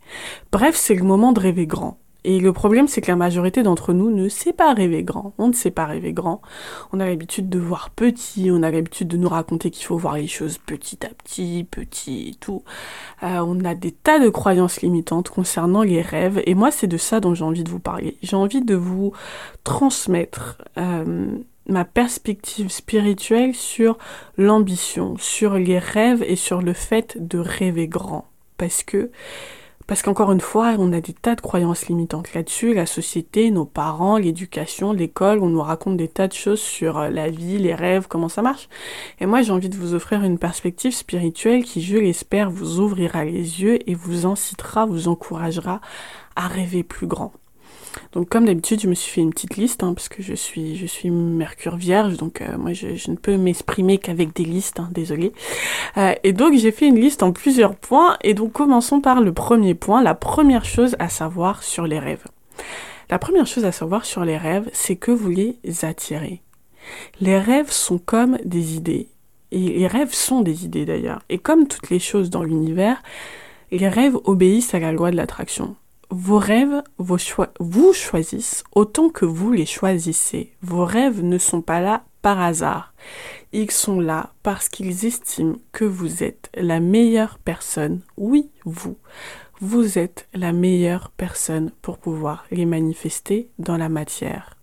Bref, 0.52 0.76
c'est 0.76 0.96
le 0.96 1.04
moment 1.04 1.34
de 1.34 1.40
rêver 1.40 1.68
grand. 1.68 1.98
Et 2.30 2.42
le 2.42 2.52
problème, 2.52 2.90
c'est 2.90 3.00
que 3.00 3.10
la 3.10 3.16
majorité 3.16 3.64
d'entre 3.64 3.94
nous 3.94 4.12
ne 4.12 4.28
sait 4.28 4.52
pas 4.52 4.74
rêver 4.74 5.02
grand. 5.02 5.32
On 5.38 5.48
ne 5.48 5.54
sait 5.54 5.72
pas 5.72 5.86
rêver 5.86 6.12
grand. 6.12 6.42
On 6.92 7.00
a 7.00 7.06
l'habitude 7.06 7.48
de 7.48 7.58
voir 7.58 7.90
petit, 7.90 8.50
on 8.52 8.64
a 8.64 8.70
l'habitude 8.70 9.08
de 9.08 9.16
nous 9.16 9.30
raconter 9.30 9.72
qu'il 9.72 9.86
faut 9.86 9.96
voir 9.96 10.16
les 10.16 10.28
choses 10.28 10.58
petit 10.58 11.06
à 11.06 11.10
petit, 11.10 11.66
petit 11.72 12.32
et 12.32 12.34
tout. 12.34 12.66
Euh, 13.24 13.40
on 13.40 13.64
a 13.64 13.76
des 13.76 13.94
tas 13.94 14.20
de 14.20 14.28
croyances 14.28 14.82
limitantes 14.82 15.30
concernant 15.30 15.84
les 15.84 16.02
rêves. 16.02 16.42
Et 16.46 16.54
moi, 16.54 16.70
c'est 16.70 16.88
de 16.88 16.98
ça 16.98 17.22
dont 17.22 17.34
j'ai 17.34 17.46
envie 17.46 17.64
de 17.64 17.70
vous 17.70 17.80
parler. 17.80 18.18
J'ai 18.22 18.36
envie 18.36 18.62
de 18.62 18.76
vous 18.76 19.14
transmettre 19.64 20.58
euh, 20.78 21.38
ma 21.70 21.86
perspective 21.86 22.68
spirituelle 22.68 23.56
sur 23.56 23.98
l'ambition, 24.38 25.16
sur 25.18 25.54
les 25.54 25.80
rêves 25.80 26.26
et 26.28 26.36
sur 26.36 26.62
le 26.62 26.74
fait 26.74 27.26
de 27.26 27.40
rêver 27.40 27.88
grand. 27.88 28.26
Parce 28.58 28.84
que 28.84 29.12
Parce 29.88 30.02
qu'encore 30.02 30.34
une 30.34 30.42
fois, 30.42 30.76
on 30.80 30.92
a 30.92 31.00
des 31.00 31.14
tas 31.14 31.36
de 31.36 31.40
croyances 31.40 31.88
limitantes 31.88 32.34
là-dessus, 32.34 32.74
la 32.74 32.86
société, 32.86 33.52
nos 33.52 33.64
parents, 33.64 34.18
l'éducation, 34.18 34.92
l'école, 34.92 35.40
on 35.40 35.48
nous 35.48 35.62
raconte 35.62 35.96
des 35.96 36.10
tas 36.10 36.28
de 36.28 36.34
choses 36.34 36.60
sur 36.60 36.98
euh, 36.98 37.10
la 37.10 37.30
vie, 37.30 37.58
les 37.58 37.74
rêves, 37.74 38.08
comment 38.10 38.28
ça 38.28 38.42
marche. 38.42 38.68
Et 39.22 39.26
moi, 39.26 39.42
j'ai 39.44 39.54
envie 39.54 39.70
de 39.70 39.78
vous 39.78 39.94
offrir 39.94 40.24
une 40.24 40.40
perspective 40.40 40.94
spirituelle 40.94 41.64
qui, 41.64 41.82
je 41.82 41.96
l'espère, 41.96 42.52
vous 42.52 42.82
ouvrira 42.82 43.24
les 43.24 43.62
yeux 43.62 43.80
et 43.90 43.96
vous 43.96 44.26
incitera, 44.26 44.86
vous 44.86 45.08
encouragera 45.08 45.80
à 46.36 46.48
rêver 46.50 46.84
plus 46.84 47.08
grand. 47.08 47.32
Donc 48.12 48.30
comme 48.30 48.46
d'habitude, 48.46 48.82
je 48.82 48.88
me 48.88 48.96
suis 48.96 49.12
fait 49.12 49.22
une 49.22 49.32
petite 49.32 49.58
liste, 49.58 49.84
hein, 49.84 49.94
parce 49.94 50.10
que 50.10 50.22
je 50.22 50.34
suis, 50.34 50.76
je 50.76 50.86
suis 50.86 51.10
Mercure 51.10 51.76
Vierge, 51.76 52.18
donc 52.18 52.42
euh, 52.42 52.58
moi 52.58 52.74
je, 52.74 52.88
ne 53.10 53.16
peux 53.16 53.38
m'exprimer 53.38 53.98
qu'avec 53.98 54.36
des 54.36 54.46
listes, 54.46 54.80
hein, 54.80 54.90
désolé. 54.92 55.34
Euh, 55.98 56.14
et 56.24 56.34
donc 56.34 56.56
j'ai 56.56 56.72
fait 56.72 56.88
une 56.88 57.00
liste 57.00 57.24
en 57.24 57.32
plusieurs 57.32 57.76
points, 57.76 58.18
et 58.24 58.34
donc 58.34 58.54
commençons 58.54 59.02
par 59.02 59.22
le 59.22 59.34
premier 59.34 59.76
point, 59.76 60.02
la 60.02 60.16
première 60.16 60.66
chose 60.66 60.96
à 61.00 61.10
savoir 61.10 61.64
sur 61.64 61.88
les 61.88 62.00
rêves. 62.00 62.26
La 63.10 63.20
première 63.20 63.48
chose 63.48 63.66
à 63.66 63.72
savoir 63.72 64.06
sur 64.06 64.26
les 64.26 64.38
rêves, 64.38 64.70
c'est 64.74 64.98
que 64.98 65.12
vous 65.12 65.30
les 65.30 65.58
attirez. 65.84 66.42
Les 67.22 67.40
rêves 67.40 67.72
sont 67.72 67.98
comme 67.98 68.38
des 68.44 68.76
idées. 68.76 69.08
Et 69.52 69.60
les 69.60 69.88
rêves 69.88 70.14
sont 70.14 70.42
des 70.42 70.66
idées 70.66 70.86
d'ailleurs. 70.86 71.22
Et 71.30 71.38
comme 71.38 71.68
toutes 71.68 71.90
les 71.90 72.00
choses 72.00 72.30
dans 72.30 72.44
l'univers, 72.44 73.02
les 73.72 73.88
rêves 73.88 74.18
obéissent 74.26 74.74
à 74.74 74.80
la 74.80 74.92
loi 74.92 75.12
de 75.12 75.16
l'attraction. 75.16 75.76
Vos 76.10 76.40
rêves 76.40 76.84
vous 77.00 77.94
choisissent 77.94 78.64
autant 78.74 79.10
que 79.10 79.26
vous 79.26 79.52
les 79.52 79.66
choisissez. 79.66 80.54
Vos 80.62 80.86
rêves 80.86 81.22
ne 81.22 81.38
sont 81.38 81.62
pas 81.62 81.82
là 81.82 82.06
par 82.22 82.40
hasard. 82.40 82.94
Ils 83.52 83.72
sont 83.72 84.00
là 84.00 84.32
parce 84.42 84.70
qu'ils 84.70 85.06
estiment 85.06 85.58
que 85.74 85.84
vous 85.84 86.24
êtes 86.24 86.50
la 86.56 86.80
meilleure 86.80 87.40
personne. 87.40 88.02
Oui, 88.16 88.50
vous. 88.64 88.98
Vous 89.60 89.98
êtes 89.98 90.30
la 90.34 90.54
meilleure 90.54 91.12
personne 91.12 91.72
pour 91.82 91.98
pouvoir 91.98 92.46
les 92.52 92.66
manifester 92.66 93.50
dans 93.60 93.78
la 93.78 93.90
matière. 93.90 94.58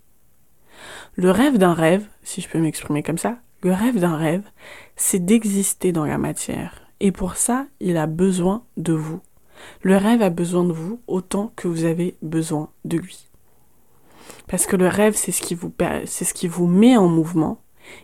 Le 1.14 1.30
rêve 1.30 1.58
d'un 1.58 1.74
rêve, 1.74 2.06
si 2.22 2.40
je 2.40 2.48
peux 2.48 2.58
m'exprimer 2.58 3.02
comme 3.02 3.18
ça, 3.18 3.38
le 3.62 3.72
rêve 3.72 3.98
d'un 3.98 4.16
rêve, 4.16 4.44
c'est 4.96 5.24
d'exister 5.24 5.92
dans 5.92 6.06
la 6.06 6.18
matière. 6.18 6.80
Et 7.00 7.12
pour 7.12 7.36
ça, 7.36 7.66
il 7.80 7.96
a 7.96 8.06
besoin 8.06 8.64
de 8.76 8.92
vous. 8.92 9.20
Le 9.82 9.96
rêve 9.96 10.22
a 10.22 10.30
besoin 10.30 10.64
de 10.64 10.72
vous 10.72 11.00
autant 11.06 11.52
que 11.56 11.68
vous 11.68 11.84
avez 11.84 12.16
besoin 12.22 12.70
de 12.84 12.98
lui. 12.98 13.28
Parce 14.46 14.66
que 14.66 14.76
le 14.76 14.88
rêve, 14.88 15.14
c'est 15.16 15.32
ce 15.32 15.42
qui 15.42 15.54
vous, 15.54 15.72
ce 16.06 16.34
qui 16.34 16.48
vous 16.48 16.66
met 16.66 16.96
en 16.96 17.08
mouvement. 17.08 17.60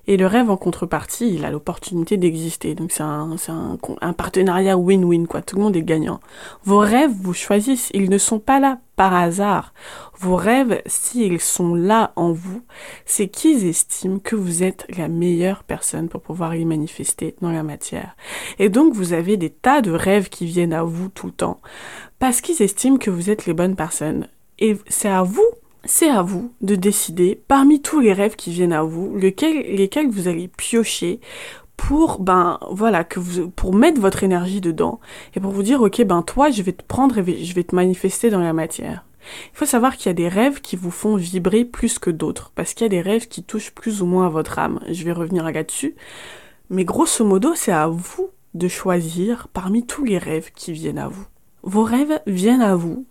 Et 0.07 0.17
le 0.17 0.27
rêve, 0.27 0.51
en 0.51 0.57
contrepartie, 0.57 1.35
il 1.35 1.45
a 1.45 1.51
l'opportunité 1.51 2.17
d'exister. 2.17 2.75
Donc 2.75 2.93
c'est 2.93 3.03
un, 3.03 3.37
un, 3.49 3.79
un, 4.01 4.13
partenariat 4.13 4.77
win-win, 4.77 5.27
quoi. 5.27 5.43
Tout 5.43 5.57
le 5.57 5.63
monde 5.63 5.77
est 5.77 5.83
gagnant. 5.83 6.21
Vos 6.65 6.79
rêves 6.79 7.13
vous 7.13 7.35
choisissent. 7.35 7.91
Ils 7.95 8.11
ne 8.11 8.19
sont 8.19 8.39
pas 8.39 8.61
là 8.61 8.79
par 8.97 9.15
hasard. 9.15 9.73
Vos 10.19 10.37
rêves, 10.37 10.83
s'ils 10.85 11.41
sont 11.41 11.75
là 11.75 12.13
en 12.17 12.33
vous, 12.33 12.63
c'est 13.07 13.29
qu'ils 13.29 13.67
estiment 13.67 14.19
que 14.19 14.37
vous 14.37 14.63
êtes 14.63 14.87
la 14.97 15.09
meilleure 15.09 15.65
personne 15.65 16.11
pour 16.11 16.21
pouvoir 16.21 16.55
y 16.55 16.67
manifester 16.67 17.35
dans 17.41 17.51
la 17.51 17.63
matière. 17.63 18.15
Et 18.59 18.69
donc 18.69 18.93
vous 18.93 19.15
avez 19.15 19.39
des 19.39 19.49
tas 19.49 19.81
de 19.81 19.91
rêves 19.91 20.29
qui 20.29 20.45
viennent 20.45 20.75
à 20.75 20.83
vous 20.83 21.09
tout 21.09 21.27
le 21.29 21.33
temps 21.33 21.61
parce 22.19 22.43
qu'ils 22.43 22.61
estiment 22.61 22.99
que 22.99 23.11
vous 23.11 23.31
êtes 23.31 23.47
les 23.47 23.55
bonnes 23.55 23.77
personnes. 23.77 24.29
Et 24.59 24.77
c'est 24.89 25.09
à 25.09 25.23
vous 25.23 25.49
c'est 25.85 26.11
à 26.11 26.23
vous 26.23 26.53
de 26.61 26.75
décider 26.75 27.43
parmi 27.49 27.81
tous 27.81 28.01
les 28.01 28.13
rêves 28.13 28.37
qui 28.37 28.51
viennent 28.51 28.73
à 28.73 28.83
vous, 28.83 29.15
lequel, 29.15 29.75
lesquels 29.75 30.09
vous 30.09 30.29
allez 30.29 30.49
piocher 30.49 31.21
pour 31.77 32.21
ben 32.21 32.59
voilà 32.71 33.05
que 33.05 33.19
vous 33.19 33.49
pour 33.49 33.75
mettre 33.75 34.01
votre 34.01 34.23
énergie 34.23 34.61
dedans 34.61 35.01
et 35.35 35.41
pour 35.41 35.51
vous 35.51 35.63
dire 35.63 35.81
ok 35.81 36.05
ben 36.05 36.21
toi 36.21 36.51
je 36.51 36.61
vais 36.63 36.75
te 36.75 36.85
prendre 36.85 37.17
et 37.17 37.45
je 37.45 37.55
vais 37.55 37.65
te 37.65 37.75
manifester 37.75 38.29
dans 38.29 38.41
la 38.41 38.53
matière. 38.53 39.07
Il 39.53 39.57
faut 39.57 39.67
savoir 39.67 39.97
qu'il 39.97 40.07
y 40.07 40.11
a 40.11 40.15
des 40.15 40.29
rêves 40.29 40.61
qui 40.61 40.77
vous 40.77 40.91
font 40.91 41.17
vibrer 41.17 41.65
plus 41.65 41.99
que 41.99 42.11
d'autres 42.11 42.53
parce 42.55 42.75
qu'il 42.75 42.85
y 42.85 42.87
a 42.87 42.91
des 42.91 43.01
rêves 43.01 43.29
qui 43.29 43.43
touchent 43.43 43.73
plus 43.73 44.03
ou 44.03 44.07
moins 44.07 44.27
à 44.27 44.31
votre 44.31 44.59
âme. 44.59 44.81
Je 44.91 45.05
vais 45.05 45.13
revenir 45.13 45.45
là-dessus. 45.45 45.95
Mais 46.69 46.85
grosso 46.85 47.25
modo, 47.25 47.55
c'est 47.55 47.73
à 47.73 47.89
vous 47.89 48.31
de 48.55 48.69
choisir 48.69 49.49
parmi 49.49 49.87
tous 49.87 50.05
les 50.05 50.19
rêves 50.19 50.51
qui 50.55 50.73
viennent 50.73 50.99
à 50.99 51.09
vous. 51.09 51.27
Vos 51.63 51.85
rêves 51.85 52.21
viennent 52.27 52.63
à 52.63 52.77
vous 52.77 53.07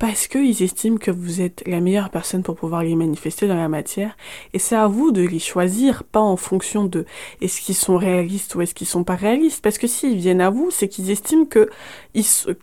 parce 0.00 0.28
qu'ils 0.28 0.62
estiment 0.62 0.96
que 0.96 1.10
vous 1.10 1.42
êtes 1.42 1.62
la 1.66 1.80
meilleure 1.80 2.08
personne 2.08 2.42
pour 2.42 2.56
pouvoir 2.56 2.82
les 2.82 2.96
manifester 2.96 3.46
dans 3.46 3.54
la 3.54 3.68
matière. 3.68 4.16
Et 4.54 4.58
c'est 4.58 4.74
à 4.74 4.86
vous 4.86 5.12
de 5.12 5.20
les 5.20 5.38
choisir, 5.38 6.04
pas 6.04 6.20
en 6.20 6.38
fonction 6.38 6.86
de 6.86 7.04
est-ce 7.42 7.60
qu'ils 7.60 7.74
sont 7.74 7.98
réalistes 7.98 8.54
ou 8.54 8.62
est-ce 8.62 8.74
qu'ils 8.74 8.86
sont 8.86 9.04
pas 9.04 9.14
réalistes? 9.14 9.62
Parce 9.62 9.76
que 9.76 9.86
s'ils 9.86 10.16
viennent 10.16 10.40
à 10.40 10.48
vous, 10.48 10.70
c'est 10.70 10.88
qu'ils 10.88 11.10
estiment 11.10 11.44
que, 11.44 11.68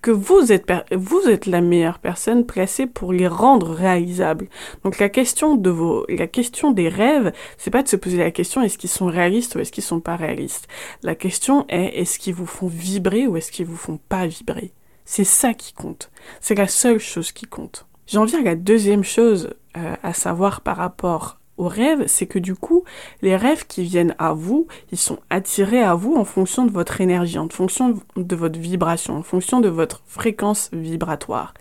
que 0.02 0.10
vous 0.10 0.52
êtes, 0.52 0.66
vous 0.92 1.30
êtes 1.30 1.46
la 1.46 1.62
meilleure 1.62 2.00
personne 2.00 2.44
placée 2.44 2.88
pour 2.88 3.14
les 3.14 3.28
rendre 3.28 3.70
réalisables. 3.70 4.50
Donc 4.84 4.98
la 4.98 5.10
question 5.10 5.56
de 5.56 5.70
vos, 5.70 6.08
la 6.10 6.26
question 6.26 6.72
des 6.72 6.90
rêves, 6.90 7.32
c'est 7.60 7.70
pas 7.70 7.84
de 7.84 7.88
se 7.88 7.98
poser 7.98 8.18
la 8.18 8.32
question 8.32 8.64
est-ce 8.64 8.80
qu'ils 8.80 8.90
sont 8.90 9.06
réalistes 9.06 9.54
ou 9.54 9.60
est-ce 9.60 9.72
qu'ils 9.72 9.84
sont 9.84 10.00
pas 10.00 10.16
réalistes? 10.16 10.68
La 11.04 11.14
question 11.14 11.68
est 11.70 12.00
est-ce 12.00 12.18
qu'ils 12.18 12.34
vous 12.34 12.48
font 12.48 12.68
vibrer 12.68 13.28
ou 13.28 13.38
est-ce 13.38 13.52
qu'ils 13.52 13.68
vous 13.68 13.78
font 13.78 14.00
pas 14.10 14.26
vibrer? 14.26 14.74
C'est 15.10 15.24
ça 15.24 15.54
qui 15.54 15.72
compte. 15.72 16.12
C'est 16.42 16.56
la 16.56 16.68
seule 16.68 17.00
chose 17.00 17.32
qui 17.32 17.46
compte. 17.46 17.88
J'en 18.08 18.26
viens 18.26 18.42
à 18.42 18.44
la 18.44 18.56
deuxième 18.56 19.06
chose 19.06 19.52
euh, 19.78 19.96
à 20.04 20.12
savoir 20.12 20.60
par 20.60 20.76
rapport 20.76 21.40
aux 21.56 21.70
rêves, 21.70 22.04
c'est 22.08 22.28
que 22.28 22.38
du 22.38 22.56
coup, 22.56 22.84
les 23.22 23.38
rêves 23.38 23.66
qui 23.68 23.84
viennent 23.84 24.16
à 24.20 24.34
vous, 24.34 24.68
ils 24.92 24.98
sont 24.98 25.20
attirés 25.30 25.82
à 25.82 25.96
vous 25.96 26.16
en 26.18 26.26
fonction 26.26 26.66
de 26.66 26.72
votre 26.72 27.00
énergie, 27.00 27.40
en 27.40 27.48
fonction 27.48 27.98
de 28.18 28.36
votre 28.36 28.60
vibration, 28.60 29.16
en 29.16 29.24
fonction 29.24 29.62
de 29.62 29.70
votre 29.70 30.04
fréquence 30.06 30.70
vibratoire. 30.74 31.54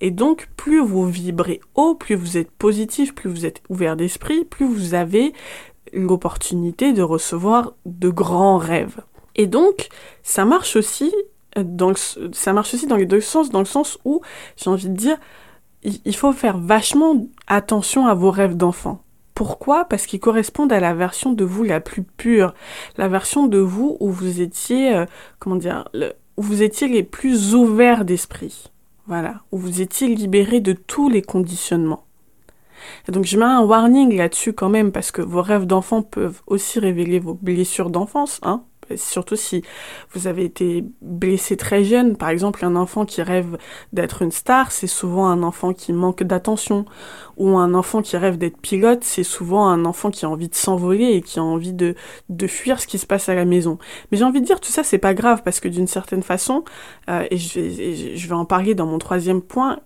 Et 0.00 0.12
donc, 0.12 0.48
plus 0.56 0.80
vous 0.80 1.04
vibrez 1.08 1.60
haut, 1.74 1.96
plus 1.96 2.14
vous 2.14 2.38
êtes 2.38 2.52
positif, 2.52 3.12
plus 3.12 3.28
vous 3.28 3.44
êtes 3.44 3.60
ouvert 3.68 3.96
d'esprit, 3.96 4.44
plus 4.44 4.66
vous 4.66 4.94
avez 4.94 5.32
l'opportunité 5.92 6.92
de 6.92 7.02
recevoir 7.02 7.74
de 7.86 8.08
grands 8.08 8.58
rêves. 8.58 9.00
Et 9.34 9.48
donc, 9.48 9.88
ça 10.22 10.44
marche 10.44 10.76
aussi 10.76 11.12
ça 12.32 12.52
marche 12.52 12.74
aussi 12.74 12.86
dans 12.86 12.96
les 12.96 13.06
deux 13.06 13.20
sens, 13.20 13.50
dans 13.50 13.60
le 13.60 13.64
sens 13.64 13.98
où, 14.04 14.20
j'ai 14.56 14.70
envie 14.70 14.88
de 14.88 14.96
dire, 14.96 15.18
il 15.82 16.16
faut 16.16 16.32
faire 16.32 16.58
vachement 16.58 17.26
attention 17.46 18.06
à 18.06 18.14
vos 18.14 18.30
rêves 18.30 18.56
d'enfant. 18.56 19.02
Pourquoi? 19.34 19.84
Parce 19.84 20.06
qu'ils 20.06 20.20
correspondent 20.20 20.72
à 20.72 20.80
la 20.80 20.94
version 20.94 21.32
de 21.32 21.44
vous 21.44 21.64
la 21.64 21.80
plus 21.80 22.02
pure, 22.02 22.54
la 22.96 23.08
version 23.08 23.46
de 23.46 23.58
vous 23.58 23.96
où 24.00 24.10
vous 24.10 24.40
étiez, 24.40 24.94
euh, 24.94 25.06
comment 25.40 25.56
dire, 25.56 25.88
où 26.36 26.42
vous 26.42 26.62
étiez 26.62 26.88
les 26.88 27.02
plus 27.02 27.54
ouverts 27.54 28.04
d'esprit. 28.04 28.70
Voilà, 29.06 29.42
où 29.52 29.58
vous 29.58 29.80
étiez 29.82 30.08
libérés 30.08 30.60
de 30.60 30.72
tous 30.72 31.10
les 31.10 31.20
conditionnements. 31.20 32.04
Et 33.08 33.12
donc 33.12 33.24
je 33.24 33.38
mets 33.38 33.44
un 33.44 33.62
warning 33.62 34.16
là-dessus 34.16 34.52
quand 34.52 34.68
même 34.68 34.92
parce 34.92 35.10
que 35.10 35.22
vos 35.22 35.42
rêves 35.42 35.66
d'enfant 35.66 36.02
peuvent 36.02 36.42
aussi 36.46 36.78
révéler 36.78 37.18
vos 37.18 37.34
blessures 37.34 37.90
d'enfance, 37.90 38.40
hein, 38.42 38.62
surtout 38.96 39.36
si 39.36 39.62
vous 40.12 40.26
avez 40.26 40.44
été 40.44 40.84
blessé 41.02 41.56
très 41.56 41.84
jeune. 41.84 42.16
Par 42.16 42.28
exemple, 42.28 42.64
un 42.64 42.76
enfant 42.76 43.04
qui 43.04 43.22
rêve 43.22 43.56
d'être 43.92 44.22
une 44.22 44.30
star, 44.30 44.72
c'est 44.72 44.86
souvent 44.86 45.26
un 45.28 45.42
enfant 45.42 45.72
qui 45.72 45.92
manque 45.92 46.22
d'attention. 46.22 46.84
Ou 47.36 47.56
un 47.58 47.74
enfant 47.74 48.02
qui 48.02 48.16
rêve 48.16 48.38
d'être 48.38 48.58
pilote, 48.58 49.02
c'est 49.02 49.24
souvent 49.24 49.66
un 49.66 49.84
enfant 49.84 50.10
qui 50.10 50.24
a 50.24 50.30
envie 50.30 50.48
de 50.48 50.54
s'envoler 50.54 51.12
et 51.12 51.22
qui 51.22 51.38
a 51.38 51.42
envie 51.42 51.72
de, 51.72 51.94
fuir 52.46 52.80
ce 52.80 52.86
qui 52.86 52.98
se 52.98 53.06
passe 53.06 53.28
à 53.28 53.34
la 53.34 53.44
maison. 53.44 53.78
Mais 54.10 54.18
j'ai 54.18 54.24
envie 54.24 54.40
de 54.40 54.46
dire, 54.46 54.60
tout 54.60 54.70
ça, 54.70 54.84
c'est 54.84 54.98
pas 54.98 55.14
grave 55.14 55.42
parce 55.42 55.60
que 55.60 55.68
d'une 55.68 55.86
certaine 55.86 56.22
façon, 56.22 56.64
euh, 57.08 57.26
et, 57.30 57.38
je 57.38 58.28
vais, 58.28 58.34
en 58.34 58.44
parler 58.44 58.74
dans 58.74 58.86
mon 58.86 58.98
troisième 58.98 59.42
point, 59.42 59.80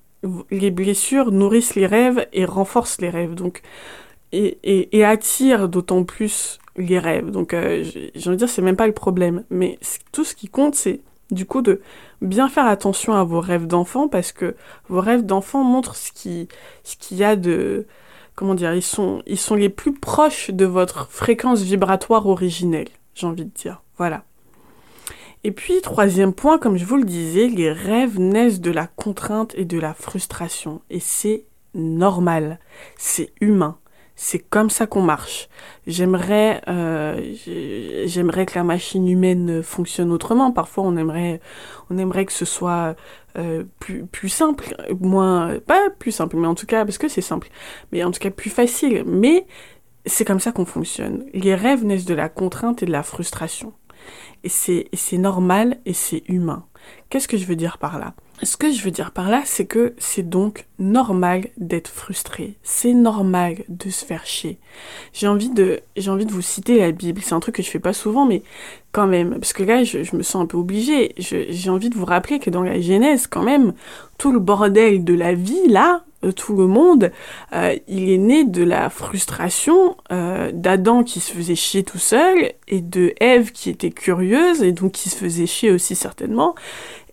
les 0.51 0.71
blessures 0.71 1.31
nourrissent 1.31 1.75
les 1.75 1.87
rêves 1.87 2.27
et 2.33 2.45
renforcent 2.45 3.01
les 3.01 3.11
rêves. 3.11 3.35
Donc, 3.35 3.63
et, 4.33 4.59
et 4.93 5.05
attirent 5.05 5.69
d'autant 5.69 6.05
plus 6.05 6.59
les 6.79 6.99
rêves. 6.99 7.31
Donc, 7.31 7.53
euh, 7.53 7.85
j'ai 7.85 8.29
envie 8.29 8.37
de 8.37 8.37
dire, 8.37 8.49
c'est 8.49 8.63
même 8.63 8.77
pas 8.77 8.87
le 8.87 8.93
problème. 8.93 9.45
Mais 9.51 9.79
tout 10.13 10.25
ce 10.25 10.35
qui 10.35 10.49
compte, 10.49 10.75
c'est 10.75 11.01
du 11.31 11.45
coup 11.45 11.63
de 11.63 11.81
bien 12.23 12.49
faire 12.49 12.67
attention 12.67 13.13
à 13.13 13.25
vos 13.25 13.41
rêves 13.41 13.67
d'enfant 13.67 14.09
parce 14.09 14.33
que 14.33 14.57
vos 14.89 15.01
rêves 15.01 15.27
d'enfant 15.27 15.63
montrent 15.63 15.95
ce 15.95 16.11
qui 16.13 16.49
ce 16.85 16.97
qu'il 16.97 17.19
y 17.19 17.25
a 17.25 17.37
de 17.37 17.87
comment 18.35 18.55
dire 18.55 18.75
ils 18.75 18.83
sont 18.83 19.23
ils 19.27 19.39
sont 19.39 19.55
les 19.55 19.69
plus 19.69 19.93
proches 19.93 20.51
de 20.51 20.65
votre 20.65 21.07
fréquence 21.11 21.61
vibratoire 21.61 22.27
originelle 22.27 22.89
j'ai 23.15 23.27
envie 23.27 23.45
de 23.45 23.51
dire. 23.51 23.83
Voilà. 23.99 24.25
Et 25.45 25.53
puis 25.53 25.81
troisième 25.83 26.33
point 26.33 26.59
comme 26.59 26.79
je 26.79 26.85
vous 26.85 26.97
le 26.97 27.05
disais 27.05 27.49
les 27.49 27.73
rêves 27.73 28.19
naissent 28.19 28.61
de 28.61 28.71
la 28.71 28.87
contrainte 28.87 29.55
et 29.57 29.65
de 29.65 29.79
la 29.79 29.93
frustration. 29.93 30.81
Et 30.89 31.01
c'est 31.01 31.45
normal. 31.75 32.59
C'est 32.97 33.33
humain 33.41 33.79
c'est 34.21 34.41
comme 34.41 34.69
ça 34.69 34.89
qu'on 34.89 35.01
marche. 35.01 35.49
J'aimerais, 35.87 36.61
euh, 36.67 37.35
j'aimerais 38.07 38.47
que 38.47 38.59
la 38.59 38.65
machine 38.65 39.09
humaine 39.09 39.63
fonctionne 39.63 40.11
autrement. 40.11 40.51
Parfois, 40.51 40.83
on 40.83 40.97
aimerait, 40.97 41.41
on 41.89 41.99
aimerait 41.99 42.27
que 42.27 42.33
ce 42.33 42.45
soit 42.45 42.97
euh, 43.39 43.63
plus, 43.79 44.07
plus 44.07 44.29
simple, 44.29 44.75
moins, 45.01 45.61
pas 45.65 45.89
plus 46.01 46.11
simple, 46.11 46.37
mais 46.37 46.49
en 46.49 46.57
tout 46.57 46.67
cas, 46.67 46.85
parce 46.85 46.99
que 46.99 47.07
c'est 47.07 47.21
simple, 47.21 47.49
mais 47.93 48.03
en 48.03 48.11
tout 48.11 48.19
cas 48.19 48.31
plus 48.31 48.51
facile. 48.51 49.05
Mais 49.07 49.47
c'est 50.05 50.25
comme 50.25 50.41
ça 50.41 50.51
qu'on 50.51 50.67
fonctionne. 50.67 51.25
Les 51.33 51.55
rêves 51.55 51.85
naissent 51.85 52.05
de 52.05 52.15
la 52.15 52.29
contrainte 52.29 52.83
et 52.83 52.87
de 52.87 52.93
la 52.93 53.05
frustration. 53.05 53.73
Et 54.43 54.49
c'est, 54.49 54.89
c'est 54.95 55.19
normal 55.19 55.79
et 55.87 55.93
c'est 55.93 56.25
humain. 56.27 56.67
Qu'est-ce 57.09 57.29
que 57.29 57.37
je 57.37 57.47
veux 57.47 57.57
dire 57.57 57.79
par 57.79 58.01
là? 58.01 58.15
Ce 58.43 58.57
que 58.57 58.71
je 58.71 58.83
veux 58.83 58.93
dire 58.93 59.11
par 59.11 59.29
là, 59.29 59.43
c'est 59.45 59.67
que 59.67 59.95
c'est 59.99 60.29
donc 60.29 60.67
normal 60.79 61.49
d'être 61.57 61.89
frustré. 61.89 62.55
C'est 62.63 62.95
normal 62.95 63.57
de 63.69 63.91
se 63.91 64.05
faire 64.05 64.27
chier. 64.27 64.59
J'ai 65.13 65.27
envie 65.27 65.51
de, 65.51 65.81
j'ai 65.97 66.11
envie 66.11 66.27
de 66.27 66.33
vous 66.33 66.43
citer 66.43 66.79
la 66.79 66.93
Bible. 66.93 67.21
C'est 67.23 67.35
un 67.35 67.41
truc 67.41 67.57
que 67.57 67.63
je 67.63 67.71
fais 67.71 67.81
pas 67.81 67.93
souvent, 67.93 68.27
mais 68.27 68.43
quand 68.93 69.09
même, 69.09 69.31
parce 69.31 69.53
que 69.53 69.65
là, 69.65 69.83
je, 69.83 70.15
me 70.15 70.23
sens 70.23 70.43
un 70.43 70.47
peu 70.47 70.57
obligée. 70.57 71.15
J'ai 71.19 71.71
envie 71.71 71.91
de 71.91 71.97
vous 71.97 72.05
rappeler 72.05 72.39
que 72.39 72.51
dans 72.51 72.63
la 72.63 72.81
Genèse, 72.81 73.27
quand 73.27 73.43
même, 73.43 73.73
tout 74.19 74.31
le 74.31 74.39
bordel 74.39 75.03
de 75.03 75.15
la 75.15 75.35
vie, 75.35 75.67
là, 75.69 76.05
euh, 76.25 76.33
tout 76.33 76.57
le 76.57 76.67
monde, 76.67 77.11
euh, 77.53 77.77
il 77.89 78.11
est 78.11 78.19
né 78.19 78.45
de 78.45 78.63
la 78.63 78.89
frustration 78.91 79.97
euh, 80.11 80.51
d'Adam 80.53 81.05
qui 81.05 81.21
se 81.21 81.33
faisait 81.33 81.55
chier 81.55 81.83
tout 81.85 81.99
seul 81.99 82.53
et 82.67 82.81
de 82.81 83.15
Ève 83.21 83.53
qui 83.53 83.71
était 83.71 83.91
curieuse 83.91 84.63
et 84.63 84.73
donc 84.73 84.93
qui 84.93 85.11
se 85.11 85.17
faisait 85.17 85.47
chier 85.47 85.71
aussi 85.71 85.95
certainement. 85.95 86.55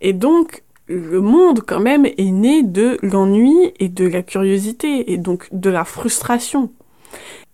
Et 0.02 0.14
donc, 0.14 0.64
le 0.88 1.22
monde 1.22 1.62
quand 1.66 1.80
même 1.80 2.06
est 2.06 2.32
né 2.32 2.64
de 2.64 2.98
l'ennui 3.02 3.74
et 3.80 3.90
de 3.90 4.08
la 4.08 4.22
curiosité 4.22 5.12
et 5.12 5.18
donc 5.18 5.48
de 5.52 5.70
la 5.70 5.84
frustration. 5.84 6.72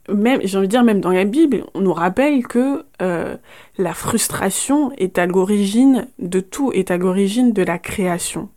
Même, 0.09 0.41
j'ai 0.43 0.57
envie 0.57 0.67
de 0.67 0.71
dire, 0.71 0.83
même 0.83 0.99
dans 0.99 1.11
la 1.11 1.23
Bible, 1.23 1.63
on 1.73 1.81
nous 1.81 1.93
rappelle 1.93 2.45
que 2.45 2.83
euh, 3.01 3.37
la 3.77 3.93
frustration 3.93 4.91
est 4.97 5.17
à 5.17 5.25
l'origine 5.25 6.07
de 6.19 6.39
tout, 6.39 6.71
est 6.73 6.91
à 6.91 6.97
l'origine 6.97 7.53
de 7.53 7.63
la 7.63 7.77
création. 7.77 8.49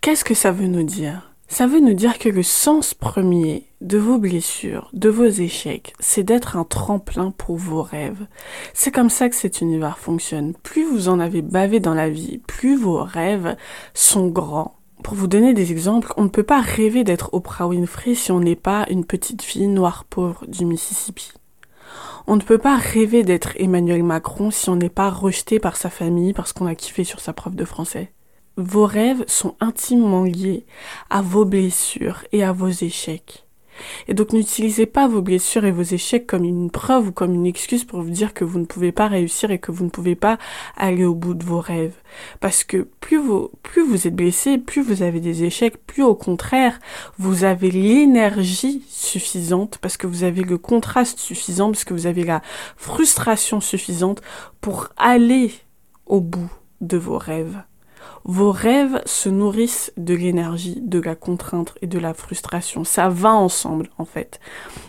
Qu'est-ce 0.00 0.24
que 0.24 0.34
ça 0.34 0.52
veut 0.52 0.68
nous 0.68 0.84
dire? 0.84 1.35
Ça 1.48 1.66
veut 1.66 1.80
nous 1.80 1.94
dire 1.94 2.18
que 2.18 2.28
le 2.28 2.42
sens 2.42 2.92
premier 2.92 3.66
de 3.80 3.98
vos 3.98 4.18
blessures, 4.18 4.90
de 4.92 5.08
vos 5.08 5.26
échecs, 5.26 5.94
c'est 6.00 6.24
d'être 6.24 6.56
un 6.56 6.64
tremplin 6.64 7.32
pour 7.36 7.56
vos 7.56 7.82
rêves. 7.82 8.26
C'est 8.74 8.90
comme 8.90 9.10
ça 9.10 9.28
que 9.28 9.36
cet 9.36 9.60
univers 9.60 9.98
fonctionne. 9.98 10.54
Plus 10.62 10.84
vous 10.84 11.08
en 11.08 11.20
avez 11.20 11.42
bavé 11.42 11.78
dans 11.78 11.94
la 11.94 12.10
vie, 12.10 12.38
plus 12.38 12.76
vos 12.76 12.98
rêves 13.02 13.56
sont 13.94 14.26
grands. 14.26 14.76
Pour 15.04 15.14
vous 15.14 15.28
donner 15.28 15.54
des 15.54 15.70
exemples, 15.70 16.12
on 16.16 16.24
ne 16.24 16.28
peut 16.28 16.42
pas 16.42 16.60
rêver 16.60 17.04
d'être 17.04 17.32
Oprah 17.32 17.68
Winfrey 17.68 18.14
si 18.14 18.32
on 18.32 18.40
n'est 18.40 18.56
pas 18.56 18.86
une 18.90 19.04
petite 19.04 19.42
fille 19.42 19.68
noire 19.68 20.04
pauvre 20.04 20.44
du 20.48 20.64
Mississippi. 20.64 21.32
On 22.26 22.34
ne 22.34 22.40
peut 22.40 22.58
pas 22.58 22.76
rêver 22.76 23.22
d'être 23.22 23.52
Emmanuel 23.56 24.02
Macron 24.02 24.50
si 24.50 24.68
on 24.68 24.76
n'est 24.76 24.88
pas 24.88 25.10
rejeté 25.10 25.60
par 25.60 25.76
sa 25.76 25.90
famille 25.90 26.32
parce 26.32 26.52
qu'on 26.52 26.66
a 26.66 26.74
kiffé 26.74 27.04
sur 27.04 27.20
sa 27.20 27.32
prof 27.32 27.54
de 27.54 27.64
français. 27.64 28.10
Vos 28.56 28.86
rêves 28.86 29.24
sont 29.26 29.54
intimement 29.60 30.24
liés 30.24 30.64
à 31.10 31.20
vos 31.20 31.44
blessures 31.44 32.24
et 32.32 32.42
à 32.42 32.52
vos 32.52 32.68
échecs. 32.68 33.46
Et 34.08 34.14
donc 34.14 34.32
n'utilisez 34.32 34.86
pas 34.86 35.08
vos 35.08 35.20
blessures 35.20 35.64
et 35.64 35.70
vos 35.70 35.82
échecs 35.82 36.26
comme 36.26 36.44
une 36.44 36.70
preuve 36.70 37.08
ou 37.08 37.12
comme 37.12 37.34
une 37.34 37.46
excuse 37.46 37.84
pour 37.84 38.00
vous 38.00 38.10
dire 38.10 38.32
que 38.34 38.44
vous 38.44 38.58
ne 38.58 38.64
pouvez 38.64 38.92
pas 38.92 39.08
réussir 39.08 39.50
et 39.50 39.58
que 39.58 39.72
vous 39.72 39.84
ne 39.84 39.90
pouvez 39.90 40.14
pas 40.14 40.38
aller 40.76 41.04
au 41.04 41.14
bout 41.14 41.34
de 41.34 41.44
vos 41.44 41.60
rêves. 41.60 41.96
Parce 42.40 42.64
que 42.64 42.88
plus 43.00 43.18
vous, 43.18 43.50
êtes 44.06 44.16
blessé, 44.16 44.58
plus 44.58 44.82
vous 44.82 45.02
avez 45.02 45.20
des 45.20 45.44
échecs, 45.44 45.76
plus 45.86 46.02
au 46.02 46.14
contraire, 46.14 46.78
vous 47.18 47.44
avez 47.44 47.70
l'énergie 47.70 48.82
suffisante 48.88 49.78
parce 49.82 49.96
que 49.96 50.06
vous 50.06 50.24
avez 50.24 50.42
le 50.42 50.58
contraste 50.58 51.18
suffisant, 51.18 51.70
parce 51.70 51.84
que 51.84 51.94
vous 51.94 52.06
avez 52.06 52.24
la 52.24 52.42
frustration 52.76 53.60
suffisante 53.60 54.22
pour 54.60 54.88
aller 54.96 55.52
au 56.06 56.20
bout 56.20 56.50
de 56.80 56.96
vos 56.96 57.18
rêves. 57.18 57.62
Vos 58.28 58.50
rêves 58.50 59.00
se 59.06 59.28
nourrissent 59.28 59.92
de 59.96 60.12
l'énergie, 60.12 60.80
de 60.80 60.98
la 60.98 61.14
contrainte 61.14 61.76
et 61.80 61.86
de 61.86 62.00
la 62.00 62.12
frustration. 62.12 62.82
Ça 62.82 63.08
va 63.08 63.32
ensemble, 63.32 63.88
en 63.98 64.04
fait. 64.04 64.40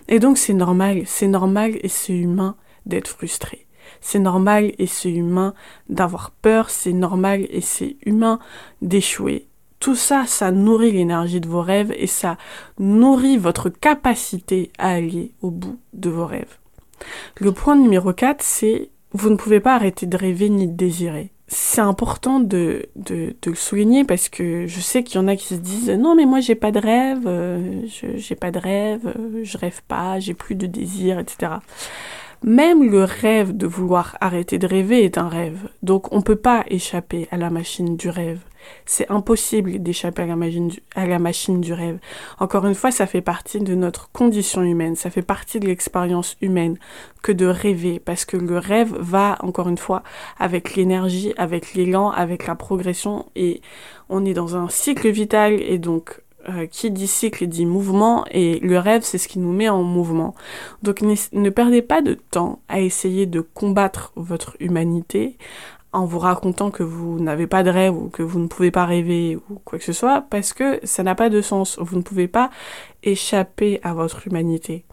Et 0.07 0.17
donc, 0.17 0.39
c'est 0.39 0.55
normal, 0.55 1.03
c'est 1.05 1.27
normal 1.27 1.77
et 1.83 1.87
c'est 1.87 2.17
humain 2.17 2.55
d'être 2.87 3.09
frustré. 3.09 3.67
C'est 4.01 4.17
normal 4.17 4.71
et 4.79 4.87
c'est 4.87 5.11
humain 5.11 5.53
d'avoir 5.87 6.31
peur, 6.31 6.71
c'est 6.71 6.93
normal 6.93 7.45
et 7.51 7.61
c'est 7.61 7.97
humain 8.07 8.39
d'échouer. 8.81 9.47
Tout 9.79 9.95
ça, 9.95 10.25
ça 10.25 10.49
nourrit 10.49 10.93
l'énergie 10.93 11.39
de 11.39 11.47
vos 11.47 11.61
rêves 11.61 11.93
et 11.95 12.07
ça 12.07 12.37
nourrit 12.79 13.37
votre 13.37 13.69
capacité 13.69 14.71
à 14.79 14.93
aller 14.93 15.31
au 15.43 15.51
bout 15.51 15.79
de 15.93 16.09
vos 16.09 16.25
rêves. 16.25 16.57
Le 17.39 17.51
point 17.51 17.75
numéro 17.75 18.13
4, 18.13 18.41
c'est 18.41 18.89
vous 19.13 19.29
ne 19.29 19.35
pouvez 19.35 19.59
pas 19.59 19.75
arrêter 19.75 20.07
de 20.07 20.17
rêver 20.17 20.49
ni 20.49 20.65
de 20.65 20.75
désirer 20.75 21.31
c'est 21.47 21.81
important 21.81 22.39
de, 22.41 22.87
de, 22.95 23.33
le 23.45 23.55
souligner 23.55 24.03
parce 24.03 24.27
que 24.27 24.67
je 24.67 24.79
sais 24.81 25.03
qu'il 25.03 25.15
y 25.15 25.23
en 25.23 25.27
a 25.27 25.35
qui 25.35 25.45
se 25.45 25.59
disent 25.59 25.89
non 25.89 26.13
mais 26.13 26.25
moi 26.25 26.41
j'ai 26.41 26.55
pas 26.55 26.71
de 26.71 26.79
rêve, 26.79 27.25
euh, 27.25 27.83
je 27.87 28.17
j'ai 28.17 28.35
pas 28.35 28.51
de 28.51 28.59
rêve, 28.59 29.07
euh, 29.07 29.41
je 29.43 29.57
rêve 29.57 29.81
pas, 29.87 30.19
j'ai 30.19 30.33
plus 30.33 30.55
de 30.55 30.67
désir, 30.67 31.19
etc. 31.19 31.53
Même 32.43 32.89
le 32.89 33.03
rêve 33.03 33.55
de 33.55 33.65
vouloir 33.65 34.17
arrêter 34.19 34.59
de 34.59 34.67
rêver 34.67 35.05
est 35.05 35.17
un 35.17 35.29
rêve, 35.29 35.69
donc 35.83 36.13
on 36.13 36.21
peut 36.21 36.35
pas 36.35 36.65
échapper 36.67 37.27
à 37.31 37.37
la 37.37 37.49
machine 37.49 37.95
du 37.95 38.09
rêve. 38.09 38.39
C'est 38.85 39.09
impossible 39.11 39.79
d'échapper 39.81 40.23
à, 40.23 40.25
la 41.07 41.19
machine 41.19 41.61
du, 41.61 41.73
rêve. 41.73 41.99
Encore 42.39 42.65
une 42.65 42.75
fois, 42.75 42.91
ça 42.91 43.05
fait 43.05 43.21
partie 43.21 43.59
de 43.59 43.75
notre 43.75 44.09
condition 44.11 44.63
humaine, 44.63 44.95
ça 44.95 45.09
fait 45.09 45.21
partie 45.21 45.59
de 45.59 45.67
l'expérience 45.67 46.37
humaine 46.41 46.77
que 47.21 47.31
de 47.31 47.45
rêver, 47.45 47.99
parce 47.99 48.25
que 48.25 48.37
le 48.37 48.57
rêve 48.57 48.95
va, 48.99 49.37
encore 49.41 49.69
une 49.69 49.77
fois, 49.77 50.03
avec 50.39 50.75
l'énergie, 50.75 51.33
avec 51.37 51.73
l'élan, 51.73 52.11
avec 52.11 52.47
la 52.47 52.55
progression, 52.55 53.25
et 53.35 53.61
on 54.09 54.25
est 54.25 54.33
dans 54.33 54.55
un 54.55 54.69
cycle 54.69 55.09
vital, 55.09 55.61
et 55.61 55.77
donc 55.77 56.21
euh, 56.49 56.65
qui 56.65 56.91
dit 56.91 57.07
cycle 57.07 57.45
dit 57.45 57.65
mouvement. 57.65 58.23
Et 58.31 58.59
le 58.59 58.79
rêve 58.79 59.01
c'est 59.03 59.17
ce 59.17 59.27
qui 59.27 59.37
nous 59.37 59.51
met 59.51 59.67
en 59.67 59.83
mouvement. 59.83 60.33
Donc 60.81 61.01
ne, 61.01 61.49
perdez 61.49 61.81
pas 61.81 62.01
de 62.01 62.13
temps 62.13 62.59
à 62.69 62.79
essayer 62.79 63.25
de 63.25 63.41
combattre 63.41 64.13
votre 64.15 64.55
humanité, 64.61 65.37
en 65.93 66.05
vous 66.05 66.19
racontant 66.19 66.71
que 66.71 66.83
vous 66.83 67.19
n'avez 67.19 67.47
pas 67.47 67.63
de 67.63 67.69
rêve 67.69 67.95
ou 67.95 68.09
que 68.09 68.23
vous 68.23 68.39
ne 68.39 68.47
pouvez 68.47 68.71
pas 68.71 68.85
rêver 68.85 69.37
ou 69.49 69.59
quoi 69.63 69.79
que 69.79 69.85
ce 69.85 69.93
soit, 69.93 70.21
parce 70.29 70.53
que 70.53 70.79
ça 70.83 71.03
n'a 71.03 71.15
pas 71.15 71.29
de 71.29 71.41
sens. 71.41 71.77
Vous 71.79 71.95
ne 71.95 72.01
pouvez 72.01 72.27
pas 72.27 72.49
échapper 73.03 73.79
à 73.83 73.93
votre 73.93 74.27
humanité. 74.27 74.85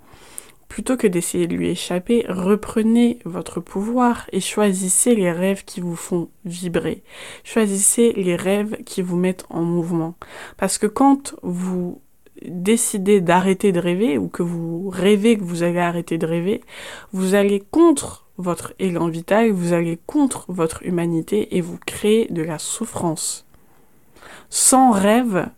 Plutôt 0.68 0.96
que 0.96 1.06
d'essayer 1.06 1.46
de 1.46 1.54
lui 1.54 1.68
échapper, 1.68 2.24
reprenez 2.28 3.20
votre 3.24 3.60
pouvoir 3.60 4.26
et 4.32 4.40
choisissez 4.40 5.14
les 5.14 5.30
rêves 5.30 5.64
qui 5.64 5.80
vous 5.80 5.94
font 5.94 6.30
vibrer. 6.44 7.04
Choisissez 7.44 8.12
les 8.16 8.34
rêves 8.34 8.82
qui 8.84 9.02
vous 9.02 9.16
mettent 9.16 9.44
en 9.50 9.62
mouvement. 9.62 10.16
Parce 10.56 10.78
que 10.78 10.86
quand 10.86 11.36
vous 11.42 12.00
décidez 12.42 13.20
d'arrêter 13.20 13.72
de 13.72 13.78
rêver 13.78 14.18
ou 14.18 14.28
que 14.28 14.42
vous 14.42 14.88
rêvez 14.90 15.36
que 15.36 15.44
vous 15.44 15.62
allez 15.62 15.78
arrêter 15.78 16.18
de 16.18 16.26
rêver, 16.26 16.60
vous 17.12 17.34
allez 17.34 17.60
contre 17.60 18.23
votre 18.36 18.74
élan 18.78 19.08
vital, 19.08 19.50
vous 19.50 19.72
allez 19.72 19.98
contre 20.06 20.44
votre 20.48 20.84
humanité 20.84 21.56
et 21.56 21.60
vous 21.60 21.78
créez 21.86 22.26
de 22.30 22.42
la 22.42 22.58
souffrance. 22.58 23.46
Sans 24.50 24.90
rêve, 24.90 25.48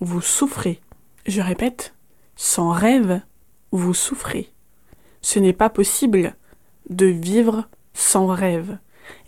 vous 0.00 0.20
souffrez. 0.20 0.80
Je 1.26 1.40
répète, 1.40 1.94
sans 2.36 2.70
rêve, 2.70 3.20
vous 3.72 3.94
souffrez. 3.94 4.50
Ce 5.22 5.38
n'est 5.38 5.52
pas 5.52 5.70
possible 5.70 6.36
de 6.88 7.06
vivre 7.06 7.68
sans 7.94 8.26
rêve. 8.26 8.78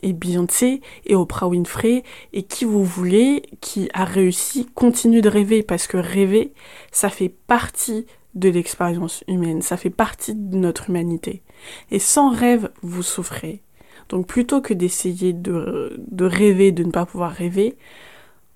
Et 0.03 0.13
Beyoncé 0.13 0.83
et 1.07 1.15
Oprah 1.15 1.49
Winfrey 1.49 2.05
et 2.35 2.43
qui 2.43 2.67
vous 2.67 2.85
voulez 2.85 3.43
qui 3.63 3.89
a 3.95 4.05
réussi 4.05 4.67
continue 4.75 5.23
de 5.23 5.29
rêver 5.29 5.63
parce 5.63 5.87
que 5.87 5.97
rêver, 5.97 6.53
ça 6.93 7.09
fait 7.09 7.31
partie 7.31 8.07
de 8.35 8.49
l'expérience 8.49 9.25
humaine, 9.29 9.63
ça 9.63 9.77
fait 9.77 9.91
partie 9.91 10.35
de 10.35 10.57
notre 10.57 10.91
humanité. 10.91 11.43
Et 11.91 11.99
sans 11.99 12.31
rêve, 12.31 12.71
vous 12.83 13.03
souffrez. 13.03 13.63
Donc 14.09 14.27
plutôt 14.27 14.61
que 14.61 14.75
d'essayer 14.75 15.33
de, 15.33 16.01
de 16.09 16.25
rêver, 16.25 16.73
de 16.73 16.85
ne 16.85 16.91
pas 16.91 17.07
pouvoir 17.07 17.31
rêver, 17.33 17.77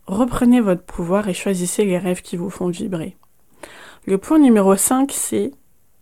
reprenez 0.06 0.60
votre 0.60 0.82
pouvoir 0.82 1.28
et 1.28 1.34
choisissez 1.34 1.84
les 1.84 1.98
rêves 1.98 2.22
qui 2.22 2.36
vous 2.36 2.50
font 2.50 2.68
vibrer. 2.68 3.16
Le 4.06 4.18
point 4.18 4.38
numéro 4.38 4.76
5, 4.76 5.10
c'est 5.12 5.52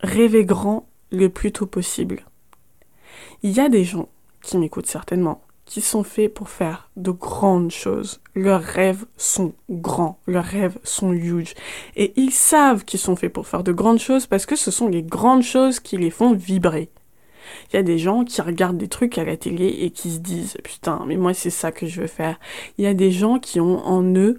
rêver 0.01 0.43
grand 0.43 0.87
le 1.11 1.29
plus 1.29 1.51
tôt 1.51 1.67
possible. 1.67 2.25
Il 3.43 3.51
y 3.51 3.59
a 3.59 3.69
des 3.69 3.83
gens 3.83 4.09
qui 4.41 4.57
m'écoutent 4.57 4.87
certainement, 4.87 5.42
qui 5.65 5.81
sont 5.81 6.03
faits 6.03 6.33
pour 6.33 6.49
faire 6.49 6.89
de 6.97 7.11
grandes 7.11 7.71
choses. 7.71 8.21
Leurs 8.35 8.61
rêves 8.61 9.05
sont 9.17 9.53
grands, 9.69 10.19
leurs 10.27 10.43
rêves 10.43 10.77
sont 10.83 11.11
huge. 11.11 11.53
Et 11.95 12.13
ils 12.15 12.31
savent 12.31 12.85
qu'ils 12.85 12.99
sont 12.99 13.15
faits 13.15 13.33
pour 13.33 13.47
faire 13.47 13.63
de 13.63 13.71
grandes 13.71 13.99
choses 13.99 14.27
parce 14.27 14.45
que 14.45 14.55
ce 14.55 14.71
sont 14.71 14.87
les 14.87 15.03
grandes 15.03 15.43
choses 15.43 15.79
qui 15.79 15.97
les 15.97 16.11
font 16.11 16.33
vibrer. 16.33 16.89
Il 17.71 17.75
y 17.75 17.79
a 17.79 17.83
des 17.83 17.97
gens 17.97 18.23
qui 18.23 18.41
regardent 18.41 18.77
des 18.77 18.87
trucs 18.87 19.17
à 19.17 19.23
la 19.23 19.37
télé 19.37 19.67
et 19.67 19.89
qui 19.89 20.11
se 20.11 20.19
disent 20.19 20.57
putain, 20.63 21.03
mais 21.07 21.17
moi 21.17 21.33
c'est 21.33 21.49
ça 21.49 21.71
que 21.71 21.87
je 21.87 22.01
veux 22.01 22.07
faire. 22.07 22.39
Il 22.77 22.83
y 22.83 22.87
a 22.87 22.93
des 22.93 23.11
gens 23.11 23.39
qui 23.39 23.59
ont 23.59 23.85
en 23.85 24.03
eux 24.15 24.37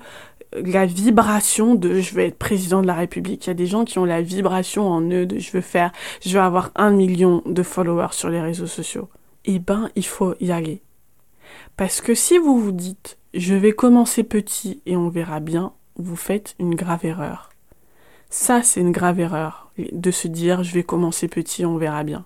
la 0.54 0.86
vibration 0.86 1.74
de 1.74 2.00
je 2.00 2.14
veux 2.14 2.22
être 2.22 2.38
président 2.38 2.80
de 2.80 2.86
la 2.86 2.94
République. 2.94 3.46
Il 3.46 3.48
y 3.48 3.50
a 3.50 3.54
des 3.54 3.66
gens 3.66 3.84
qui 3.84 3.98
ont 3.98 4.04
la 4.04 4.22
vibration 4.22 4.88
en 4.88 5.02
eux 5.10 5.26
de 5.26 5.38
je 5.38 5.50
veux 5.52 5.60
faire, 5.60 5.90
je 6.24 6.34
veux 6.34 6.40
avoir 6.40 6.70
un 6.76 6.90
million 6.90 7.42
de 7.46 7.62
followers 7.62 8.12
sur 8.12 8.28
les 8.28 8.40
réseaux 8.40 8.66
sociaux. 8.66 9.08
Eh 9.44 9.58
ben, 9.58 9.90
il 9.96 10.06
faut 10.06 10.34
y 10.40 10.52
aller. 10.52 10.80
Parce 11.76 12.00
que 12.00 12.14
si 12.14 12.38
vous 12.38 12.58
vous 12.58 12.72
dites 12.72 13.18
je 13.34 13.54
vais 13.54 13.72
commencer 13.72 14.22
petit 14.22 14.80
et 14.86 14.96
on 14.96 15.08
verra 15.08 15.40
bien, 15.40 15.72
vous 15.96 16.16
faites 16.16 16.54
une 16.60 16.74
grave 16.74 17.04
erreur. 17.04 17.50
Ça, 18.30 18.62
c'est 18.62 18.80
une 18.80 18.92
grave 18.92 19.20
erreur 19.20 19.70
de 19.76 20.10
se 20.10 20.28
dire 20.28 20.62
je 20.62 20.74
vais 20.74 20.84
commencer 20.84 21.28
petit, 21.28 21.66
on 21.66 21.76
verra 21.76 22.04
bien. 22.04 22.24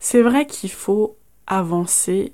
C'est 0.00 0.22
vrai 0.22 0.46
qu'il 0.46 0.70
faut 0.70 1.16
avancer 1.46 2.32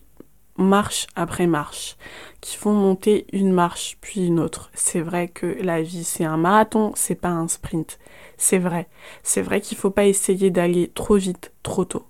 marche 0.56 1.06
après 1.16 1.46
marche, 1.46 1.96
qui 2.42 2.56
font 2.56 2.74
monter 2.74 3.26
une 3.32 3.52
marche 3.52 3.96
puis 4.00 4.26
une 4.26 4.38
autre. 4.38 4.70
C'est 4.74 5.00
vrai 5.00 5.28
que 5.28 5.46
la 5.46 5.82
vie 5.82 6.04
c'est 6.04 6.24
un 6.24 6.36
marathon, 6.36 6.92
c'est 6.94 7.14
pas 7.14 7.30
un 7.30 7.48
sprint. 7.48 7.98
C'est 8.36 8.58
vrai. 8.58 8.88
C'est 9.22 9.42
vrai 9.42 9.60
qu'il 9.60 9.78
faut 9.78 9.90
pas 9.90 10.04
essayer 10.04 10.50
d'aller 10.50 10.90
trop 10.94 11.16
vite, 11.16 11.52
trop 11.62 11.84
tôt. 11.84 12.06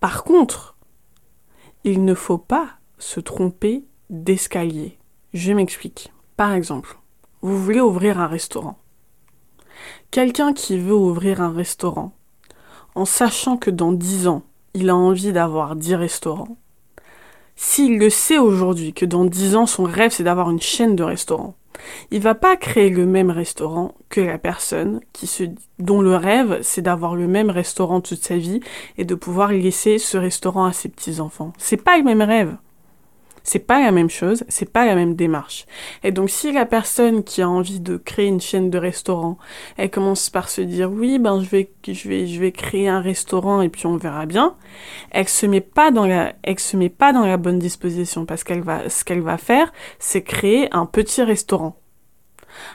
Par 0.00 0.24
contre, 0.24 0.76
il 1.84 2.04
ne 2.04 2.14
faut 2.14 2.38
pas 2.38 2.78
se 2.98 3.20
tromper 3.20 3.84
d'escalier. 4.10 4.98
Je 5.32 5.52
m'explique. 5.52 6.12
Par 6.36 6.52
exemple, 6.52 6.98
vous 7.42 7.62
voulez 7.62 7.80
ouvrir 7.80 8.18
un 8.20 8.26
restaurant. 8.26 8.78
Quelqu'un 10.10 10.52
qui 10.52 10.78
veut 10.78 10.94
ouvrir 10.94 11.40
un 11.40 11.52
restaurant, 11.52 12.12
en 12.94 13.04
sachant 13.04 13.56
que 13.56 13.70
dans 13.70 13.92
10 13.92 14.28
ans, 14.28 14.42
il 14.74 14.90
a 14.90 14.96
envie 14.96 15.32
d'avoir 15.32 15.76
10 15.76 15.96
restaurants, 15.96 16.56
s'il 17.56 17.98
le 17.98 18.10
sait 18.10 18.38
aujourd'hui 18.38 18.92
que 18.92 19.04
dans 19.04 19.24
10 19.24 19.56
ans, 19.56 19.66
son 19.66 19.84
rêve 19.84 20.10
c'est 20.10 20.24
d'avoir 20.24 20.50
une 20.50 20.60
chaîne 20.60 20.96
de 20.96 21.04
restaurants, 21.04 21.54
il 22.10 22.20
va 22.20 22.34
pas 22.34 22.56
créer 22.56 22.90
le 22.90 23.06
même 23.06 23.30
restaurant 23.30 23.94
que 24.08 24.20
la 24.20 24.38
personne 24.38 25.00
qui 25.12 25.26
se, 25.26 25.44
dont 25.78 26.00
le 26.00 26.16
rêve 26.16 26.60
c'est 26.62 26.82
d'avoir 26.82 27.14
le 27.14 27.26
même 27.26 27.50
restaurant 27.50 28.00
toute 28.00 28.22
sa 28.22 28.36
vie 28.36 28.60
et 28.98 29.04
de 29.04 29.14
pouvoir 29.14 29.52
laisser 29.52 29.98
ce 29.98 30.16
restaurant 30.16 30.64
à 30.64 30.72
ses 30.72 30.88
petits 30.88 31.20
enfants. 31.20 31.52
C'est 31.58 31.82
pas 31.82 31.96
le 31.98 32.04
même 32.04 32.22
rêve. 32.22 32.56
C'est 33.46 33.58
pas 33.58 33.78
la 33.78 33.92
même 33.92 34.08
chose, 34.08 34.42
c'est 34.48 34.72
pas 34.72 34.86
la 34.86 34.94
même 34.94 35.14
démarche. 35.14 35.66
Et 36.02 36.12
donc 36.12 36.30
si 36.30 36.50
la 36.50 36.64
personne 36.64 37.22
qui 37.22 37.42
a 37.42 37.48
envie 37.48 37.78
de 37.78 37.98
créer 37.98 38.26
une 38.26 38.40
chaîne 38.40 38.70
de 38.70 38.78
restaurant, 38.78 39.36
elle 39.76 39.90
commence 39.90 40.30
par 40.30 40.48
se 40.48 40.62
dire 40.62 40.90
oui, 40.90 41.18
ben 41.18 41.42
je 41.42 41.48
vais 41.50 41.70
je 41.86 42.08
vais 42.08 42.26
je 42.26 42.40
vais 42.40 42.52
créer 42.52 42.88
un 42.88 43.02
restaurant 43.02 43.60
et 43.60 43.68
puis 43.68 43.84
on 43.84 43.98
verra 43.98 44.24
bien, 44.24 44.56
elle 45.10 45.28
se 45.28 45.44
met 45.44 45.60
pas 45.60 45.90
dans 45.90 46.06
la 46.06 46.32
elle 46.42 46.58
se 46.58 46.78
met 46.78 46.88
pas 46.88 47.12
dans 47.12 47.26
la 47.26 47.36
bonne 47.36 47.58
disposition 47.58 48.24
parce 48.24 48.44
qu'elle 48.44 48.62
va 48.62 48.88
ce 48.88 49.04
qu'elle 49.04 49.20
va 49.20 49.36
faire, 49.36 49.72
c'est 49.98 50.22
créer 50.22 50.74
un 50.74 50.86
petit 50.86 51.22
restaurant. 51.22 51.76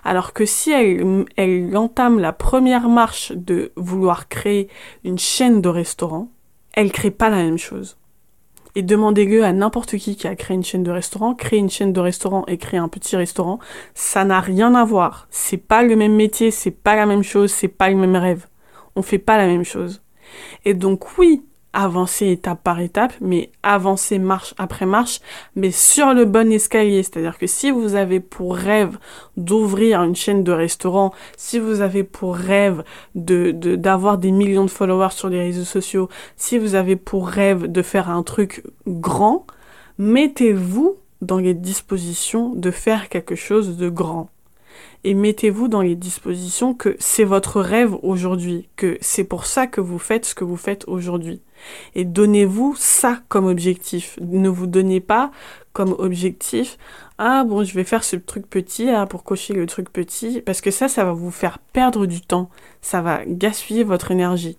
Alors 0.04 0.34
que 0.34 0.46
si 0.46 0.72
elle, 0.72 1.26
elle 1.36 1.76
entame 1.76 2.20
la 2.20 2.34
première 2.34 2.90
marche 2.90 3.32
de 3.32 3.72
vouloir 3.76 4.28
créer 4.28 4.70
une 5.04 5.18
chaîne 5.18 5.62
de 5.62 5.70
restaurants, 5.70 6.30
elle 6.74 6.92
crée 6.92 7.12
pas 7.12 7.30
la 7.30 7.38
même 7.38 7.58
chose 7.58 7.99
et 8.76 8.84
demandez-le 8.84 9.44
à 9.44 9.54
n'importe 9.54 9.98
qui 9.98 10.16
qui 10.16 10.28
a 10.28 10.36
créé 10.36 10.56
une 10.56 10.64
chaîne 10.64 10.84
de 10.84 10.92
restaurant. 10.92 11.34
Créer 11.34 11.60
une 11.60 11.70
chaîne 11.70 11.94
de 11.94 12.00
restaurant 12.00 12.46
et 12.48 12.58
créer 12.58 12.80
un 12.80 12.88
petit 12.88 13.16
restaurant, 13.16 13.60
ça 13.94 14.26
n'a 14.26 14.40
rien 14.40 14.76
à 14.76 14.86
voir. 14.86 15.28
C'est 15.32 15.58
pas 15.58 15.84
le 15.84 15.96
même 15.96 16.16
métier, 16.16 16.52
c'est 16.52 16.72
pas 16.72 16.96
la 16.96 17.06
même 17.06 17.24
chose, 17.24 17.52
c'est 17.52 17.68
pas 17.68 17.90
le 17.90 17.96
même 17.96 18.16
rêve. 18.16 18.48
On 18.96 19.02
fait 19.02 19.20
pas 19.20 19.38
la 19.38 19.48
même 19.48 19.64
chose. 19.64 20.02
Et 20.66 20.74
donc 20.74 21.18
oui, 21.18 21.44
avancer 21.74 22.28
étape 22.28 22.64
par 22.64 22.80
étape, 22.80 23.14
mais 23.22 23.52
avancer 23.64 24.20
marche 24.20 24.54
après 24.58 24.86
marche, 24.86 25.20
mais 25.56 25.72
sur 25.72 26.14
le 26.14 26.26
bon 26.26 26.52
escalier. 26.52 27.04
C'est-à-dire 27.04 27.38
que 27.38 27.48
si 27.48 27.72
vous 27.72 27.96
avez 27.96 28.20
pour 28.20 28.56
rêve 28.56 28.98
d'ouvrir 29.38 30.02
une 30.02 30.16
chaîne 30.16 30.44
de 30.44 30.52
restaurant, 30.52 31.14
si 31.38 31.60
vous 31.60 31.82
avez 31.82 32.04
pour 32.04 32.36
rêve 32.36 32.84
de, 33.16 33.52
d'avoir 33.52 34.18
des 34.18 34.32
millions 34.32 34.66
de 34.66 34.72
followers 34.72 35.12
sur 35.12 35.30
les 35.30 35.42
réseaux 35.42 35.64
sociaux, 35.64 36.10
si 36.38 36.58
vous 36.58 36.76
avez 36.76 36.96
pour 36.96 37.28
rêve 37.28 37.68
de 37.68 37.82
faire 37.82 38.10
un 38.10 38.24
truc 38.24 38.64
grand, 38.88 39.46
mettez-vous 39.98 40.98
dans 41.22 41.38
les 41.38 41.54
dispositions 41.54 42.54
de 42.56 42.72
faire 42.72 43.10
quelque 43.10 43.36
chose 43.36 43.78
de 43.78 43.90
grand 43.90 44.30
et 45.04 45.14
mettez-vous 45.14 45.68
dans 45.68 45.82
les 45.82 45.96
dispositions 45.96 46.74
que 46.74 46.96
c'est 47.00 47.24
votre 47.24 47.62
rêve 47.62 47.96
aujourd'hui, 48.04 48.70
que 48.76 48.98
c'est 49.02 49.24
pour 49.24 49.46
ça 49.46 49.68
que 49.68 49.82
vous 49.82 50.00
faites 50.00 50.26
ce 50.26 50.36
que 50.36 50.44
vous 50.44 50.58
faites 50.58 50.86
aujourd'hui. 50.88 51.42
Et 51.96 52.06
donnez-vous 52.06 52.76
ça 52.78 53.20
comme 53.30 53.46
objectif. 53.46 54.18
Ne 54.22 54.50
vous 54.50 54.68
donnez 54.68 55.00
pas 55.00 55.32
comme 55.74 55.96
objectif, 55.98 56.78
ah 57.18 57.44
bon, 57.44 57.64
je 57.64 57.74
vais 57.74 57.84
faire 57.84 58.04
ce 58.04 58.16
truc 58.16 58.50
petit 58.50 58.90
ah, 58.90 59.06
pour 59.06 59.24
cocher 59.24 59.54
le 59.54 59.66
truc 59.66 59.92
petit, 59.92 60.42
parce 60.42 60.62
que 60.62 60.72
ça, 60.72 60.88
ça 60.88 61.06
va 61.06 61.14
vous 61.14 61.32
faire 61.32 61.60
perdre 61.60 62.06
du 62.06 62.22
temps, 62.22 62.50
ça 62.82 63.02
va 63.02 63.26
gaspiller 63.26 63.84
votre 63.84 64.12
énergie. 64.12 64.58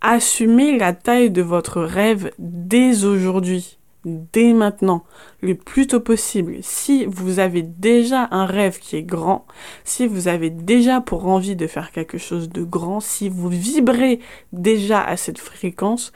Assumez 0.00 0.78
la 0.78 0.92
taille 0.92 1.30
de 1.30 1.42
votre 1.42 1.80
rêve 1.80 2.32
dès 2.38 3.04
aujourd'hui 3.04 3.78
dès 4.04 4.52
maintenant, 4.52 5.04
le 5.40 5.54
plus 5.54 5.86
tôt 5.86 6.00
possible. 6.00 6.56
Si 6.62 7.04
vous 7.06 7.38
avez 7.38 7.62
déjà 7.62 8.28
un 8.30 8.46
rêve 8.46 8.78
qui 8.78 8.96
est 8.96 9.02
grand, 9.02 9.46
si 9.84 10.06
vous 10.06 10.28
avez 10.28 10.50
déjà 10.50 11.00
pour 11.00 11.26
envie 11.26 11.56
de 11.56 11.66
faire 11.66 11.92
quelque 11.92 12.18
chose 12.18 12.48
de 12.48 12.62
grand, 12.62 13.00
si 13.00 13.28
vous 13.28 13.48
vibrez 13.48 14.20
déjà 14.52 15.02
à 15.02 15.16
cette 15.16 15.38
fréquence, 15.38 16.12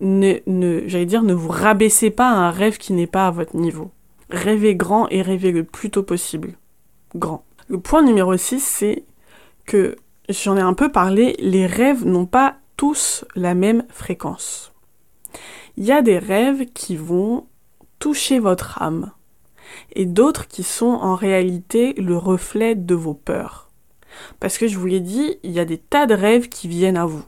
ne, 0.00 0.38
ne 0.46 0.86
j'allais 0.86 1.06
dire, 1.06 1.22
ne 1.22 1.34
vous 1.34 1.48
rabaissez 1.48 2.10
pas 2.10 2.28
à 2.28 2.34
un 2.34 2.50
rêve 2.50 2.78
qui 2.78 2.92
n'est 2.92 3.06
pas 3.06 3.26
à 3.26 3.30
votre 3.30 3.56
niveau. 3.56 3.90
Rêvez 4.30 4.74
grand 4.74 5.08
et 5.08 5.22
rêvez 5.22 5.52
le 5.52 5.64
plus 5.64 5.90
tôt 5.90 6.02
possible. 6.02 6.54
Grand. 7.14 7.44
Le 7.68 7.78
point 7.78 8.02
numéro 8.02 8.36
6, 8.36 8.60
c'est 8.60 9.04
que 9.64 9.96
j'en 10.28 10.56
ai 10.56 10.60
un 10.60 10.74
peu 10.74 10.90
parlé, 10.90 11.36
les 11.38 11.66
rêves 11.66 12.04
n'ont 12.04 12.26
pas 12.26 12.56
tous 12.76 13.24
la 13.34 13.54
même 13.54 13.84
fréquence 13.88 14.72
il 15.76 15.84
y 15.84 15.92
a 15.92 16.02
des 16.02 16.18
rêves 16.18 16.66
qui 16.72 16.96
vont 16.96 17.46
toucher 17.98 18.38
votre 18.38 18.82
âme 18.82 19.12
et 19.92 20.06
d'autres 20.06 20.46
qui 20.46 20.62
sont 20.62 20.86
en 20.86 21.14
réalité 21.14 21.94
le 21.94 22.16
reflet 22.16 22.74
de 22.74 22.94
vos 22.94 23.14
peurs. 23.14 23.68
Parce 24.40 24.58
que 24.58 24.68
je 24.68 24.78
vous 24.78 24.86
l'ai 24.86 25.00
dit, 25.00 25.38
il 25.42 25.50
y 25.50 25.60
a 25.60 25.64
des 25.64 25.78
tas 25.78 26.06
de 26.06 26.14
rêves 26.14 26.48
qui 26.48 26.68
viennent 26.68 26.96
à 26.96 27.04
vous. 27.06 27.24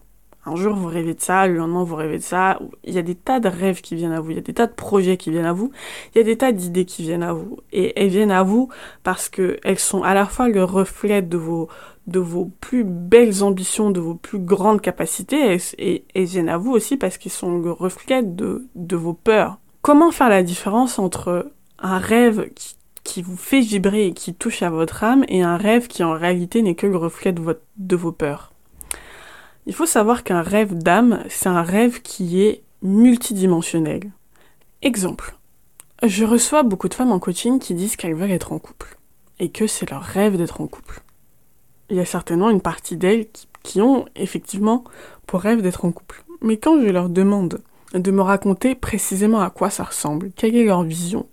Un 0.47 0.57
jour 0.57 0.75
vous 0.75 0.87
rêvez 0.87 1.13
de 1.13 1.21
ça, 1.21 1.47
le 1.47 1.57
lendemain 1.57 1.85
vous 1.85 1.95
rêvez 1.95 2.19
de 2.19 2.23
ça. 2.23 2.59
Il 2.85 2.95
y 2.95 2.99
a 2.99 3.03
des 3.03 3.15
tas 3.15 3.39
de 3.39 3.49
rêves 3.49 3.83
qui 3.83 3.95
viennent 3.97 4.13
à 4.13 4.21
vous, 4.21 4.31
il 4.31 4.37
y 4.37 4.39
a 4.39 4.43
des 4.43 4.55
tas 4.55 4.67
de 4.67 4.73
projets 4.73 5.19
qui 5.19 5.31
viennent 5.31 5.45
à 5.45 5.53
vous, 5.53 5.73
il 6.15 6.19
y 6.19 6.21
a 6.23 6.25
des 6.25 6.39
tas 6.39 6.53
d'idées 6.53 6.87
qui 6.87 7.03
viennent 7.03 7.23
à 7.23 7.35
vous. 7.35 7.59
Et 7.71 8.01
elles 8.01 8.09
viennent 8.09 8.31
à 8.31 8.45
vous 8.45 8.71
parce 9.03 9.29
qu'elles 9.29 9.79
sont 9.79 10.03
à 10.03 10.15
la 10.15 10.25
fois 10.25 10.49
le 10.49 10.65
reflet 10.65 11.21
de 11.21 11.37
vos, 11.37 11.69
de 12.09 12.19
vos 12.19 12.51
plus 12.61 12.85
belles 12.85 13.43
ambitions, 13.45 13.91
de 13.91 14.01
vos 14.01 14.15
plus 14.15 14.39
grandes 14.39 14.81
capacités, 14.81 15.59
et, 15.79 16.05
elles 16.15 16.25
viennent 16.25 16.49
à 16.49 16.59
vous 16.59 16.73
aussi 16.73 16.97
parce 16.97 17.19
qu'ils 17.19 17.33
sont 17.33 17.59
le 17.59 17.71
reflet 17.71 18.23
de, 18.23 18.67
de 18.75 18.97
vos 18.97 19.13
peurs. 19.13 19.59
Comment 19.83 20.11
faire 20.11 20.29
la 20.29 20.43
différence 20.43 20.99
entre 20.99 21.53
un 21.79 21.99
rêve 21.99 22.51
qui, 22.55 23.23
vous 23.23 23.37
fait 23.37 23.61
vibrer 23.61 24.07
et 24.07 24.13
qui 24.13 24.35
touche 24.35 24.63
à 24.63 24.71
votre 24.71 25.03
âme 25.03 25.25
et 25.29 25.43
un 25.43 25.57
rêve 25.57 25.89
qui 25.89 26.05
en 26.05 26.13
réalité 26.13 26.61
n'est 26.63 26.75
que 26.75 26.87
le 26.87 26.97
reflet 26.97 27.33
de, 27.33 27.59
de 27.77 27.97
vos 27.97 28.13
peurs? 28.13 28.53
Il 29.67 29.75
faut 29.75 29.87
savoir 29.87 30.25
qu'un 30.25 30.43
rêve 30.43 30.75
d'âme, 30.75 31.23
c'est 31.29 31.49
un 31.49 31.63
rêve 31.63 32.01
qui 32.03 32.43
est 32.43 32.63
multidimensionnel. 32.83 34.11
Exemple. 34.83 35.35
Je 36.05 36.25
reçois 36.25 36.63
beaucoup 36.63 36.89
de 36.89 36.95
femmes 36.95 37.11
en 37.11 37.19
coaching 37.19 37.59
qui 37.59 37.75
disent 37.75 37.97
qu'elles 37.97 38.15
veulent 38.15 38.31
être 38.31 38.53
en 38.53 38.59
couple 38.59 38.99
et 39.41 39.51
que 39.51 39.67
c'est 39.67 39.91
leur 39.91 40.03
rêve 40.03 40.37
d'être 40.37 40.61
en 40.61 40.67
couple. 40.67 41.03
Il 41.91 41.97
y 41.97 42.01
a 42.01 42.05
certainement 42.05 42.51
une 42.51 42.61
partie 42.61 42.97
d'elles 42.97 43.27
qui, 43.63 43.81
ont 43.81 44.07
effectivement 44.17 44.85
pour 45.27 45.41
rêve 45.41 45.61
d'être 45.61 45.85
en 45.85 45.93
couple. 45.93 46.25
Mais 46.41 46.57
quand 46.57 46.81
je 46.81 46.87
leur 46.87 47.09
demande 47.09 47.61
de 47.93 48.11
me 48.11 48.23
raconter 48.23 48.75
précisément 48.75 49.41
à 49.41 49.51
quoi 49.51 49.71
ça 49.71 49.85
ressemble, 49.85 50.31
quelle 50.35 50.57
est 50.57 50.65
leur 50.65 50.83
vision, 50.83 51.27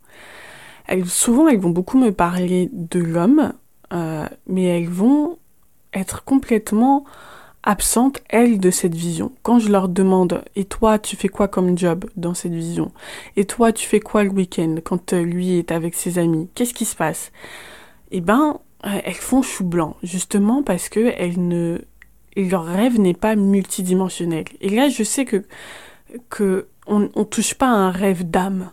elles, 0.87 1.05
souvent 1.05 1.47
elles 1.47 1.59
vont 1.59 1.69
beaucoup 1.69 1.97
me 1.97 2.11
parler 2.11 2.69
de 2.73 2.99
l'homme, 2.99 3.53
euh, 3.93 4.25
mais 4.47 4.63
elles 4.63 4.89
vont 4.89 5.37
être 5.93 6.23
complètement 6.23 7.05
absente, 7.65 8.21
elle, 8.29 8.59
de 8.59 8.69
cette 8.69 8.93
vision. 8.93 9.31
Quand 9.41 9.59
je 9.59 9.69
leur 9.69 9.89
demande, 9.89 10.43
et 10.55 10.65
toi, 10.65 10.99
tu 10.99 11.15
fais 11.15 11.29
quoi 11.29 11.47
comme 11.47 11.77
job 11.77 12.05
dans 12.15 12.33
cette 12.33 12.53
vision? 12.53 12.91
Et 13.35 13.45
toi, 13.45 13.73
tu 13.73 13.87
fais 13.87 13.99
quoi 13.99 14.23
le 14.23 14.29
week-end 14.29 14.75
quand 14.83 15.13
euh, 15.13 15.23
lui 15.23 15.57
est 15.57 15.71
avec 15.71 15.95
ses 15.95 16.19
amis? 16.19 16.47
Qu'est-ce 16.53 16.73
qui 16.73 16.85
se 16.85 16.95
passe? 16.95 17.31
Eh 18.11 18.21
ben, 18.21 18.59
elles 18.85 19.13
font 19.13 19.41
chou 19.41 19.63
blanc, 19.63 19.97
justement 20.03 20.63
parce 20.63 20.89
que 20.89 21.11
leur 22.37 22.65
rêve 22.65 22.99
n'est 22.99 23.13
pas 23.13 23.35
multidimensionnel. 23.35 24.45
Et 24.61 24.69
là, 24.69 24.89
je 24.89 25.03
sais 25.03 25.25
que 25.25 25.43
que 26.29 26.67
on 26.87 27.25
touche 27.25 27.55
pas 27.55 27.67
à 27.67 27.75
un 27.75 27.91
rêve 27.91 28.29
d'âme. 28.29 28.71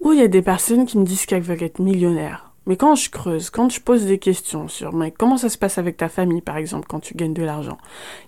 Ou 0.00 0.12
il 0.12 0.18
y 0.18 0.22
a 0.22 0.28
des 0.28 0.42
personnes 0.42 0.86
qui 0.86 0.98
me 0.98 1.04
disent 1.04 1.24
qu'elles 1.24 1.42
veulent 1.42 1.62
être 1.62 1.78
millionnaires. 1.78 2.52
Mais 2.66 2.76
quand 2.76 2.94
je 2.94 3.10
creuse, 3.10 3.50
quand 3.50 3.70
je 3.70 3.80
pose 3.80 4.06
des 4.06 4.18
questions 4.18 4.68
sur 4.68 4.92
mais 4.94 5.10
comment 5.10 5.36
ça 5.36 5.48
se 5.48 5.58
passe 5.58 5.78
avec 5.78 5.96
ta 5.96 6.08
famille, 6.08 6.40
par 6.40 6.56
exemple, 6.56 6.86
quand 6.88 7.00
tu 7.00 7.14
gagnes 7.14 7.34
de 7.34 7.42
l'argent, 7.42 7.78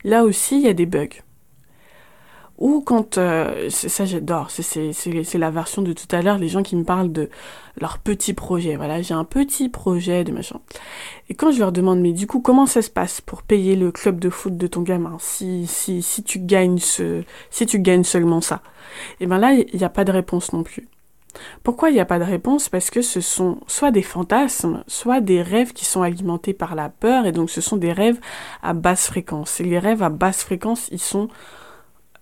là 0.05 0.25
aussi, 0.25 0.57
il 0.57 0.63
y 0.63 0.69
a 0.69 0.75
des 0.75 0.87
bugs. 0.87 1.09
Ou 2.59 2.81
quand, 2.81 3.19
euh, 3.19 3.69
ça 3.69 4.07
j'adore, 4.07 4.51
c'est 4.51 5.35
la 5.35 5.51
version 5.51 5.83
de 5.83 5.93
tout 5.93 6.07
à 6.11 6.23
l'heure, 6.23 6.39
les 6.39 6.49
gens 6.49 6.63
qui 6.63 6.75
me 6.75 6.85
parlent 6.85 7.13
de 7.13 7.29
leur 7.79 7.99
petit 7.99 8.33
projet. 8.33 8.77
Voilà, 8.77 9.03
j'ai 9.03 9.15
un 9.15 9.25
petit 9.25 9.69
projet 9.69 10.25
de 10.25 10.33
machin. 10.33 10.61
Et 11.29 11.35
quand 11.35 11.51
je 11.51 11.59
leur 11.59 11.73
demande, 11.73 12.01
mais 12.01 12.13
du 12.13 12.27
coup, 12.27 12.41
comment 12.41 12.67
ça 12.67 12.81
se 12.81 12.91
passe 12.91 13.21
pour 13.21 13.43
payer 13.43 13.77
le 13.77 13.93
club 13.93 14.19
de 14.19 14.31
foot 14.31 14.57
de 14.57 14.67
ton 14.67 14.81
gamin 14.81 15.17
si, 15.21 15.67
si, 15.67 16.01
si 16.01 16.23
tu 16.23 16.39
gagnes 16.39 16.79
ce, 16.79 17.25
si 17.51 17.67
tu 17.67 17.79
gagnes 17.79 18.05
seulement 18.05 18.41
ça? 18.41 18.63
Et 19.21 19.27
ben 19.27 19.39
là, 19.39 19.53
il 19.53 19.79
n'y 19.79 19.85
a 19.85 19.91
pas 19.91 20.05
de 20.05 20.13
réponse 20.13 20.53
non 20.53 20.63
plus. 20.63 20.89
Pourquoi 21.63 21.91
il 21.91 21.93
n'y 21.93 22.01
a 22.01 22.07
pas 22.07 22.19
de 22.19 22.25
réponse? 22.25 22.71
Parce 22.71 22.89
que 22.89 23.03
ce 23.03 23.21
sont 23.21 23.59
soit 23.67 23.91
des 23.91 24.01
fantasmes, 24.01 24.83
soit 24.87 25.21
des 25.21 25.43
rêves 25.43 25.75
qui 25.75 25.85
sont 25.85 26.01
alimentés 26.01 26.55
par 26.55 26.75
la 26.75 26.89
peur, 26.89 27.27
et 27.27 27.33
donc 27.33 27.51
ce 27.51 27.61
sont 27.61 27.77
des 27.77 27.93
rêves 27.93 28.19
à 28.63 28.73
basse 28.73 29.09
fréquence. 29.09 29.61
Et 29.61 29.65
les 29.65 29.79
rêves 29.79 30.03
à 30.03 30.09
basse 30.09 30.43
fréquence, 30.43 30.89
ils 30.91 30.99
sont 30.99 31.29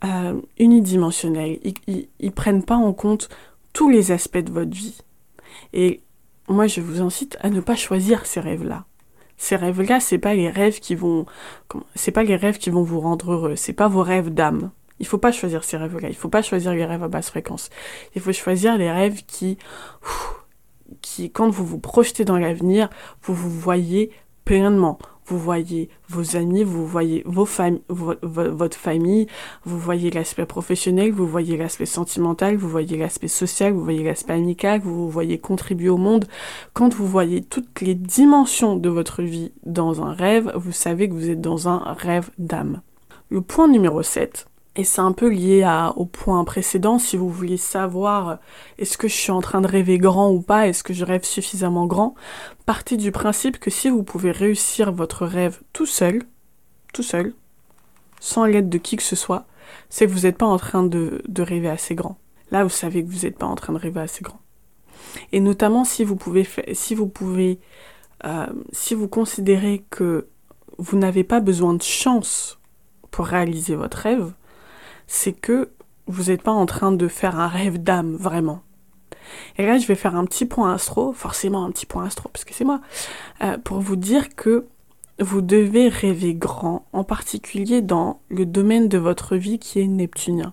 euh, 0.04 0.40
unidimensionnels. 0.58 1.58
Ils, 1.86 2.08
ils, 2.18 2.32
prennent 2.32 2.62
pas 2.62 2.76
en 2.76 2.92
compte 2.92 3.28
tous 3.72 3.88
les 3.88 4.12
aspects 4.12 4.38
de 4.38 4.52
votre 4.52 4.74
vie. 4.74 4.98
Et 5.72 6.00
moi, 6.48 6.66
je 6.66 6.80
vous 6.80 7.00
incite 7.00 7.36
à 7.40 7.50
ne 7.50 7.60
pas 7.60 7.76
choisir 7.76 8.26
ces 8.26 8.40
rêves-là. 8.40 8.84
Ces 9.36 9.56
rêves-là, 9.56 10.00
c'est 10.00 10.18
pas 10.18 10.34
les 10.34 10.48
rêves 10.48 10.78
qui 10.78 10.94
vont, 10.94 11.26
c'est 11.94 12.12
pas 12.12 12.22
les 12.22 12.36
rêves 12.36 12.58
qui 12.58 12.70
vont 12.70 12.82
vous 12.82 13.00
rendre 13.00 13.32
heureux. 13.32 13.56
C'est 13.56 13.72
pas 13.72 13.88
vos 13.88 14.02
rêves 14.02 14.30
d'âme. 14.30 14.70
Il 15.00 15.06
faut 15.06 15.18
pas 15.18 15.32
choisir 15.32 15.64
ces 15.64 15.76
rêves-là. 15.76 16.08
Il 16.08 16.14
faut 16.14 16.28
pas 16.28 16.42
choisir 16.42 16.72
les 16.72 16.84
rêves 16.84 17.02
à 17.02 17.08
basse 17.08 17.30
fréquence. 17.30 17.70
Il 18.14 18.20
faut 18.20 18.32
choisir 18.32 18.78
les 18.78 18.90
rêves 18.90 19.24
qui, 19.26 19.58
qui, 21.02 21.30
quand 21.30 21.48
vous 21.48 21.66
vous 21.66 21.80
projetez 21.80 22.24
dans 22.24 22.38
l'avenir, 22.38 22.90
vous 23.22 23.34
vous 23.34 23.50
voyez 23.50 24.10
pleinement 24.44 24.98
vous 25.26 25.38
voyez 25.38 25.88
vos 26.08 26.36
amis, 26.36 26.64
vous 26.64 26.86
voyez 26.86 27.22
vos 27.26 27.46
votre 27.88 28.76
famille, 28.76 29.26
vous 29.64 29.78
voyez 29.78 30.10
l'aspect 30.10 30.46
professionnel, 30.46 31.12
vous 31.12 31.26
voyez 31.26 31.56
l'aspect 31.56 31.86
sentimental, 31.86 32.56
vous 32.56 32.68
voyez 32.68 32.96
l'aspect 32.96 33.28
social, 33.28 33.72
vous 33.72 33.84
voyez 33.84 34.04
l'aspect 34.04 34.34
amical, 34.34 34.80
vous, 34.80 34.94
vous 34.94 35.10
voyez 35.10 35.38
contribuer 35.38 35.88
au 35.88 35.96
monde. 35.96 36.26
Quand 36.72 36.94
vous 36.94 37.06
voyez 37.06 37.42
toutes 37.42 37.80
les 37.80 37.94
dimensions 37.94 38.76
de 38.76 38.88
votre 38.88 39.22
vie 39.22 39.52
dans 39.64 40.02
un 40.02 40.12
rêve, 40.12 40.52
vous 40.56 40.72
savez 40.72 41.08
que 41.08 41.14
vous 41.14 41.30
êtes 41.30 41.40
dans 41.40 41.68
un 41.68 41.78
rêve 41.92 42.30
d'âme. 42.38 42.80
Le 43.30 43.40
point 43.40 43.68
numéro 43.68 44.02
7, 44.02 44.46
et 44.76 44.84
c'est 44.84 45.00
un 45.00 45.12
peu 45.12 45.28
lié 45.28 45.62
à, 45.62 45.92
au 45.96 46.04
point 46.04 46.44
précédent, 46.44 46.98
si 46.98 47.16
vous 47.16 47.30
voulez 47.30 47.56
savoir 47.56 48.28
euh, 48.28 48.36
est-ce 48.78 48.98
que 48.98 49.08
je 49.08 49.14
suis 49.14 49.30
en 49.30 49.40
train 49.40 49.60
de 49.60 49.66
rêver 49.66 49.98
grand 49.98 50.30
ou 50.30 50.40
pas, 50.40 50.66
est-ce 50.66 50.82
que 50.82 50.92
je 50.92 51.04
rêve 51.04 51.24
suffisamment 51.24 51.86
grand, 51.86 52.14
partez 52.66 52.96
du 52.96 53.12
principe 53.12 53.58
que 53.58 53.70
si 53.70 53.88
vous 53.88 54.02
pouvez 54.02 54.32
réussir 54.32 54.92
votre 54.92 55.26
rêve 55.26 55.60
tout 55.72 55.86
seul, 55.86 56.22
tout 56.92 57.02
seul, 57.02 57.34
sans 58.20 58.44
l'aide 58.44 58.68
de 58.68 58.78
qui 58.78 58.96
que 58.96 59.02
ce 59.02 59.16
soit, 59.16 59.46
c'est 59.88 60.06
que 60.06 60.12
vous 60.12 60.20
n'êtes 60.20 60.38
pas 60.38 60.46
en 60.46 60.58
train 60.58 60.82
de, 60.82 61.22
de 61.28 61.42
rêver 61.42 61.68
assez 61.68 61.94
grand. 61.94 62.18
Là, 62.50 62.64
vous 62.64 62.70
savez 62.70 63.04
que 63.04 63.10
vous 63.10 63.24
n'êtes 63.24 63.38
pas 63.38 63.46
en 63.46 63.54
train 63.54 63.72
de 63.72 63.78
rêver 63.78 64.00
assez 64.00 64.22
grand. 64.22 64.40
Et 65.32 65.40
notamment 65.40 65.84
si 65.84 66.04
vous 66.04 66.16
pouvez, 66.16 66.46
si 66.72 66.94
vous 66.94 67.06
pouvez, 67.06 67.60
euh, 68.24 68.46
si 68.72 68.94
vous 68.94 69.08
considérez 69.08 69.84
que 69.90 70.28
vous 70.78 70.98
n'avez 70.98 71.24
pas 71.24 71.40
besoin 71.40 71.74
de 71.74 71.82
chance 71.82 72.58
pour 73.10 73.26
réaliser 73.26 73.76
votre 73.76 73.98
rêve, 73.98 74.32
c'est 75.06 75.32
que 75.32 75.70
vous 76.06 76.24
n'êtes 76.24 76.42
pas 76.42 76.52
en 76.52 76.66
train 76.66 76.92
de 76.92 77.08
faire 77.08 77.38
un 77.38 77.48
rêve 77.48 77.78
d'âme, 77.78 78.16
vraiment. 78.16 78.60
Et 79.56 79.66
là, 79.66 79.78
je 79.78 79.86
vais 79.86 79.94
faire 79.94 80.16
un 80.16 80.24
petit 80.24 80.44
point 80.44 80.74
astro, 80.74 81.12
forcément 81.12 81.64
un 81.64 81.70
petit 81.70 81.86
point 81.86 82.04
astro, 82.04 82.28
parce 82.28 82.44
que 82.44 82.54
c'est 82.54 82.64
moi, 82.64 82.80
euh, 83.42 83.58
pour 83.58 83.80
vous 83.80 83.96
dire 83.96 84.34
que 84.34 84.66
vous 85.20 85.40
devez 85.40 85.88
rêver 85.88 86.34
grand, 86.34 86.86
en 86.92 87.04
particulier 87.04 87.82
dans 87.82 88.20
le 88.28 88.46
domaine 88.46 88.88
de 88.88 88.98
votre 88.98 89.36
vie 89.36 89.58
qui 89.58 89.80
est 89.80 89.86
neptunien. 89.86 90.52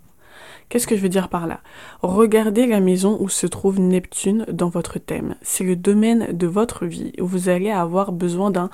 Qu'est-ce 0.69 0.87
que 0.87 0.95
je 0.95 1.01
veux 1.01 1.09
dire 1.09 1.27
par 1.27 1.47
là? 1.47 1.59
Regardez 2.01 2.65
la 2.65 2.79
maison 2.79 3.17
où 3.19 3.27
se 3.27 3.47
trouve 3.47 3.79
Neptune 3.79 4.45
dans 4.51 4.69
votre 4.69 4.99
thème. 4.99 5.35
C'est 5.41 5.65
le 5.65 5.75
domaine 5.75 6.31
de 6.31 6.47
votre 6.47 6.85
vie 6.85 7.11
où 7.19 7.25
vous 7.25 7.49
allez 7.49 7.71
avoir 7.71 8.11
besoin 8.13 8.51
d'un 8.51 8.69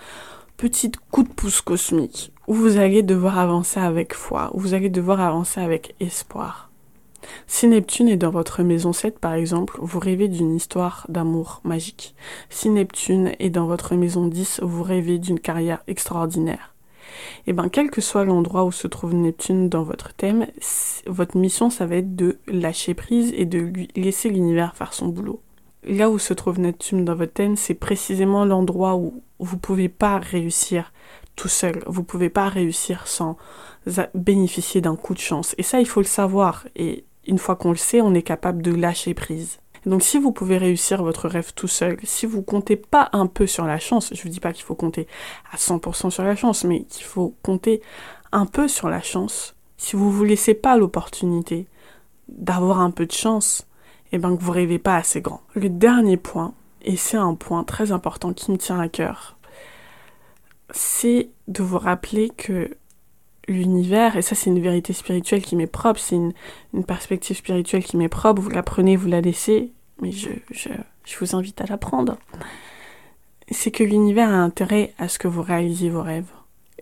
petit 0.58 0.92
coup 1.10 1.24
de 1.24 1.30
pouce 1.30 1.62
cosmique, 1.62 2.32
où 2.48 2.54
vous 2.54 2.78
allez 2.78 3.04
devoir 3.04 3.38
avancer 3.38 3.80
avec 3.80 4.14
foi, 4.14 4.50
où 4.54 4.60
vous 4.60 4.74
allez 4.74 4.90
devoir 4.90 5.20
avancer 5.22 5.60
avec 5.60 5.96
espoir. 6.00 6.70
Si 7.46 7.68
Neptune 7.68 8.08
est 8.08 8.18
dans 8.18 8.32
votre 8.32 8.64
maison 8.64 8.94
7 8.94 9.20
par 9.20 9.34
exemple, 9.34 9.78
vous 9.82 10.00
rêvez 10.00 10.30
d'une 10.30 10.56
histoire 10.56 11.06
d'amour 11.10 11.62
magique. 11.64 12.16
Si 12.50 12.70
Neptune 12.70 13.32
est 13.40 13.50
dans 13.50 13.66
votre 13.66 13.96
maison 13.96 14.28
10, 14.28 14.62
vous 14.64 14.84
rêvez 14.84 15.20
d'une 15.20 15.40
carrière 15.40 15.84
extraordinaire. 15.88 16.74
Et 17.46 17.52
eh 17.52 17.54
bien, 17.54 17.68
quel 17.70 17.90
que 17.90 18.02
soit 18.02 18.26
l'endroit 18.26 18.66
où 18.66 18.72
se 18.72 18.88
trouve 18.88 19.14
Neptune 19.14 19.70
dans 19.70 19.84
votre 19.84 20.14
thème, 20.14 20.48
votre 21.08 21.38
mission, 21.38 21.70
ça 21.70 21.86
va 21.86 21.96
être 21.96 22.16
de 22.16 22.38
lâcher 22.48 22.94
prise 22.94 23.34
et 23.36 23.46
de 23.46 23.72
laisser 23.96 24.30
l'univers 24.30 24.76
faire 24.76 24.94
son 24.94 25.08
boulot 25.08 25.42
là 25.88 26.10
où 26.10 26.20
se 26.20 26.34
trouve 26.34 26.60
Neptune 26.60 27.06
dans 27.06 27.16
votre 27.16 27.34
thème, 27.34 27.56
c'est 27.56 27.74
précisément 27.74 28.46
l'endroit 28.46 28.96
où 28.96 29.24
vous 29.40 29.58
pouvez 29.58 29.90
pas 29.90 30.18
réussir 30.18 30.92
tout 31.38 31.48
seul. 31.48 31.82
Vous 31.88 32.04
pouvez 32.04 32.30
pas 32.30 32.50
réussir 32.50 33.08
sans 33.08 33.38
bénéficier 34.14 34.82
d'un 34.82 34.98
coup 34.98 35.14
de 35.14 35.20
chance. 35.20 35.56
Et 35.58 35.64
ça, 35.64 35.80
il 35.80 35.88
faut 35.88 36.02
le 36.02 36.06
savoir. 36.06 36.68
Et 36.76 37.06
une 37.26 37.38
fois 37.38 37.56
qu'on 37.56 37.72
le 37.72 37.78
sait, 37.78 38.02
on 38.02 38.14
est 38.14 38.24
capable 38.24 38.62
de 38.62 38.74
lâcher 38.74 39.14
prise. 39.14 39.60
Donc 39.86 40.02
si 40.02 40.20
vous 40.20 40.34
pouvez 40.34 40.58
réussir 40.58 41.02
votre 41.02 41.30
rêve 41.30 41.54
tout 41.54 41.70
seul, 41.70 41.98
si 42.04 42.26
vous 42.26 42.42
comptez 42.42 42.76
pas 42.76 43.10
un 43.14 43.28
peu 43.28 43.48
sur 43.48 43.66
la 43.66 43.80
chance, 43.80 44.14
je 44.14 44.22
vous 44.22 44.28
dis 44.28 44.42
pas 44.42 44.52
qu'il 44.52 44.66
faut 44.66 44.76
compter 44.76 45.08
à 45.50 45.56
100% 45.56 46.10
sur 46.10 46.24
la 46.24 46.36
chance, 46.36 46.66
mais 46.66 46.84
qu'il 46.84 47.06
faut 47.06 47.36
compter 47.42 47.82
un 48.34 48.46
peu 48.46 48.68
sur 48.68 48.90
la 48.90 49.02
chance, 49.02 49.56
si 49.78 49.96
vous 49.96 50.12
vous 50.12 50.26
laissez 50.26 50.56
pas 50.56 50.76
l'opportunité 50.76 51.68
d'avoir 52.28 52.82
un 52.82 52.92
peu 52.92 53.06
de 53.06 53.14
chance, 53.14 53.66
et 54.12 54.16
eh 54.16 54.18
ben 54.18 54.36
que 54.36 54.44
vous 54.44 54.52
rêvez 54.52 54.80
pas 54.80 54.98
assez 54.98 55.22
grand. 55.22 55.42
Le 55.54 55.70
dernier 55.70 56.18
point, 56.18 56.54
et 56.82 56.98
c'est 56.98 57.18
un 57.18 57.36
point 57.36 57.64
très 57.64 57.94
important 57.94 58.34
qui 58.34 58.52
me 58.52 58.58
tient 58.58 58.80
à 58.80 58.90
cœur, 58.90 59.37
c'est 60.72 61.30
de 61.48 61.64
vous 61.64 61.78
rappeler 61.78 62.30
que 62.30 62.72
l'univers, 63.48 64.18
et 64.18 64.22
ça 64.22 64.36
c'est 64.36 64.50
une 64.50 64.62
vérité 64.62 64.94
spirituelle 64.94 65.42
qui 65.42 65.56
m'est 65.56 65.68
propre, 65.68 66.00
c'est 66.00 66.16
une, 66.16 66.34
perspective 66.86 67.38
spirituelle 67.38 67.84
qui 67.84 67.98
m'est 67.98 68.10
propre, 68.10 68.42
vous 68.42 68.50
la 68.50 68.64
prenez, 68.64 68.96
vous 68.96 69.08
la 69.08 69.22
laissez, 69.22 69.72
mais 70.02 70.12
je, 70.12 70.30
je, 70.52 70.70
je 71.06 71.18
vous 71.20 71.36
invite 71.36 71.62
à 71.62 71.66
la 71.66 71.78
prendre. 71.78 72.18
C'est 73.50 73.72
que 73.72 73.84
l'univers 73.84 74.30
a 74.30 74.38
intérêt 74.38 74.94
à 74.98 75.08
ce 75.08 75.20
que 75.20 75.28
vous 75.28 75.42
réalisiez 75.42 75.90
vos 75.90 76.02
rêves. 76.02 76.32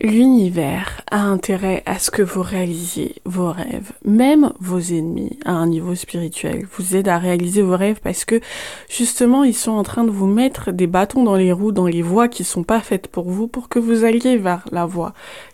L'univers 0.01 1.01
a 1.09 1.21
intérêt 1.21 1.83
à 1.85 1.99
ce 1.99 2.11
que 2.11 2.21
vous 2.21 2.41
réalisiez 2.41 3.15
vos 3.23 3.51
rêves. 3.51 3.93
Même 4.05 4.53
vos 4.59 4.79
ennemis, 4.79 5.39
à 5.45 5.53
un 5.53 5.65
niveau 5.65 5.95
spirituel, 5.95 6.67
vous 6.77 6.95
aident 6.95 7.07
à 7.07 7.17
réaliser 7.17 7.63
vos 7.63 7.75
rêves 7.75 7.99
parce 8.03 8.23
que 8.23 8.39
justement, 8.87 9.43
ils 9.43 9.55
sont 9.55 9.71
en 9.71 9.81
train 9.81 10.03
de 10.03 10.11
vous 10.11 10.27
mettre 10.27 10.71
des 10.71 10.85
bâtons 10.85 11.23
dans 11.23 11.35
les 11.35 11.51
roues, 11.51 11.71
dans 11.71 11.87
les 11.87 12.03
voies 12.03 12.27
qui 12.27 12.43
sont 12.43 12.63
pas 12.63 12.81
faites 12.81 13.07
pour 13.07 13.31
vous, 13.31 13.47
pour 13.47 13.67
que 13.67 13.79
vous 13.79 14.03
alliez 14.03 14.37
vers 14.37 14.63
la 14.71 14.85
voie 14.85 15.13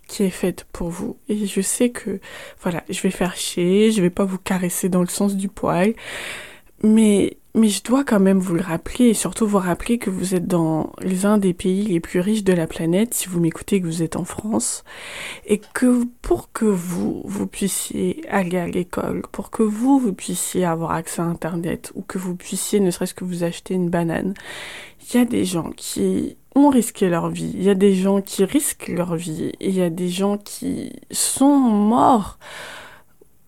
qui 0.09 0.23
est 0.23 0.29
faite 0.29 0.67
pour 0.73 0.89
vous. 0.89 1.15
Et 1.29 1.45
je 1.45 1.61
sais 1.61 1.91
que, 1.91 2.19
voilà, 2.61 2.83
je 2.89 3.01
vais 3.01 3.09
faire 3.09 3.37
chier, 3.37 3.91
je 3.93 4.01
vais 4.01 4.09
pas 4.09 4.25
vous 4.25 4.37
caresser 4.37 4.89
dans 4.89 5.01
le 5.01 5.07
sens 5.07 5.37
du 5.37 5.47
poil, 5.47 5.93
mais 6.83 7.37
mais 7.53 7.67
je 7.67 7.83
dois 7.83 8.05
quand 8.05 8.19
même 8.21 8.39
vous 8.39 8.55
le 8.55 8.61
rappeler 8.61 9.07
et 9.07 9.13
surtout 9.13 9.45
vous 9.45 9.57
rappeler 9.57 9.97
que 9.97 10.09
vous 10.09 10.35
êtes 10.35 10.47
dans 10.47 10.93
l'un 11.01 11.37
des 11.37 11.53
pays 11.53 11.83
les 11.83 11.99
plus 11.99 12.21
riches 12.21 12.45
de 12.45 12.53
la 12.53 12.65
planète 12.65 13.13
si 13.13 13.27
vous 13.27 13.41
m'écoutez 13.41 13.81
que 13.81 13.87
vous 13.87 14.01
êtes 14.03 14.15
en 14.15 14.23
France 14.23 14.85
et 15.45 15.59
que 15.73 16.05
pour 16.21 16.53
que 16.53 16.65
vous 16.65 17.21
vous 17.25 17.47
puissiez 17.47 18.23
aller 18.29 18.57
à 18.57 18.67
l'école, 18.67 19.23
pour 19.33 19.51
que 19.51 19.63
vous 19.63 19.99
vous 19.99 20.13
puissiez 20.13 20.63
avoir 20.63 20.91
accès 20.91 21.21
à 21.21 21.25
internet 21.25 21.91
ou 21.95 22.03
que 22.03 22.17
vous 22.17 22.35
puissiez 22.35 22.79
ne 22.79 22.89
serait-ce 22.89 23.13
que 23.13 23.25
vous 23.25 23.43
acheter 23.43 23.73
une 23.73 23.89
banane, 23.89 24.33
il 25.09 25.17
y 25.17 25.21
a 25.21 25.25
des 25.25 25.43
gens 25.43 25.71
qui 25.71 26.37
ont 26.55 26.69
risqué 26.69 27.09
leur 27.09 27.29
vie, 27.29 27.51
il 27.53 27.63
y 27.63 27.69
a 27.69 27.75
des 27.75 27.95
gens 27.95 28.21
qui 28.21 28.45
risquent 28.45 28.87
leur 28.87 29.15
vie 29.15 29.51
et 29.59 29.69
il 29.69 29.75
y 29.75 29.81
a 29.81 29.89
des 29.89 30.09
gens 30.09 30.37
qui 30.37 30.93
sont 31.11 31.57
morts 31.57 32.39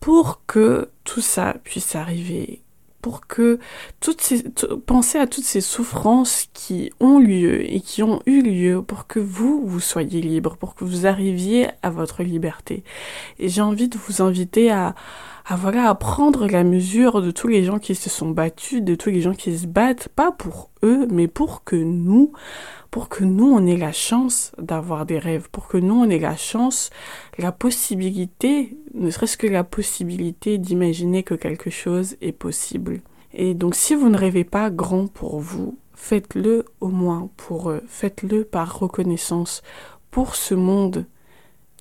pour 0.01 0.41
que 0.45 0.89
tout 1.05 1.21
ça 1.21 1.55
puisse 1.63 1.95
arriver 1.95 2.62
pour 3.03 3.27
que 3.27 3.59
toutes 3.99 4.21
ces, 4.21 4.45
pensez 4.87 5.19
à 5.19 5.27
toutes 5.27 5.43
ces 5.43 5.59
souffrances 5.59 6.47
qui 6.53 6.89
ont 7.01 7.19
lieu 7.19 7.69
et 7.69 7.81
qui 7.81 8.01
ont 8.01 8.21
eu 8.25 8.41
lieu 8.41 8.81
pour 8.81 9.07
que 9.07 9.19
vous, 9.19 9.61
vous 9.67 9.81
soyez 9.81 10.21
libre, 10.21 10.55
pour 10.55 10.73
que 10.73 10.85
vous 10.85 11.05
arriviez 11.05 11.67
à 11.81 11.89
votre 11.89 12.23
liberté. 12.23 12.85
Et 13.39 13.49
j'ai 13.49 13.61
envie 13.61 13.89
de 13.89 13.97
vous 13.97 14.21
inviter 14.21 14.71
à, 14.71 14.95
à 15.45 15.56
voilà, 15.58 15.89
à 15.89 15.95
prendre 15.95 16.47
la 16.47 16.63
mesure 16.63 17.21
de 17.21 17.32
tous 17.32 17.47
les 17.47 17.63
gens 17.63 17.79
qui 17.79 17.95
se 17.95 18.10
sont 18.10 18.29
battus, 18.29 18.82
de 18.82 18.95
tous 18.95 19.10
les 19.10 19.21
gens 19.21 19.34
qui 19.34 19.58
se 19.58 19.67
battent, 19.67 20.08
pas 20.08 20.32
pour 20.32 20.69
eux, 20.84 21.06
mais 21.12 21.27
pour 21.27 21.63
que 21.63 21.75
nous, 21.75 22.32
pour 22.91 23.10
que 23.10 23.23
nous, 23.25 23.51
on 23.51 23.65
ait 23.65 23.77
la 23.77 23.91
chance 23.91 24.53
d'avoir 24.58 25.06
des 25.06 25.19
rêves, 25.19 25.49
pour 25.51 25.67
que 25.67 25.77
nous, 25.77 25.95
on 25.95 26.10
ait 26.10 26.19
la 26.19 26.38
chance, 26.38 26.91
la 27.38 27.51
possibilité, 27.51 28.77
ne 28.93 29.10
serait-ce 29.10 29.38
que 29.38 29.47
la 29.47 29.65
possibilité 29.65 30.58
d'imaginer 30.58 31.23
que 31.23 31.34
quelque 31.34 31.69
chose 31.69 32.15
est 32.21 32.32
possible. 32.32 33.01
Et 33.34 33.53
donc, 33.53 33.75
si 33.75 33.95
vous 33.95 34.10
ne 34.10 34.17
rêvez 34.17 34.45
pas 34.45 34.69
grand 34.69 35.08
pour 35.08 35.39
vous, 35.39 35.77
faites-le 35.93 36.65
au 36.79 36.88
moins 36.88 37.29
pour 37.36 37.69
eux, 37.69 37.84
faites-le 37.88 38.45
par 38.45 38.79
reconnaissance 38.79 39.62
pour 40.10 40.36
ce 40.36 40.53
monde 40.53 41.06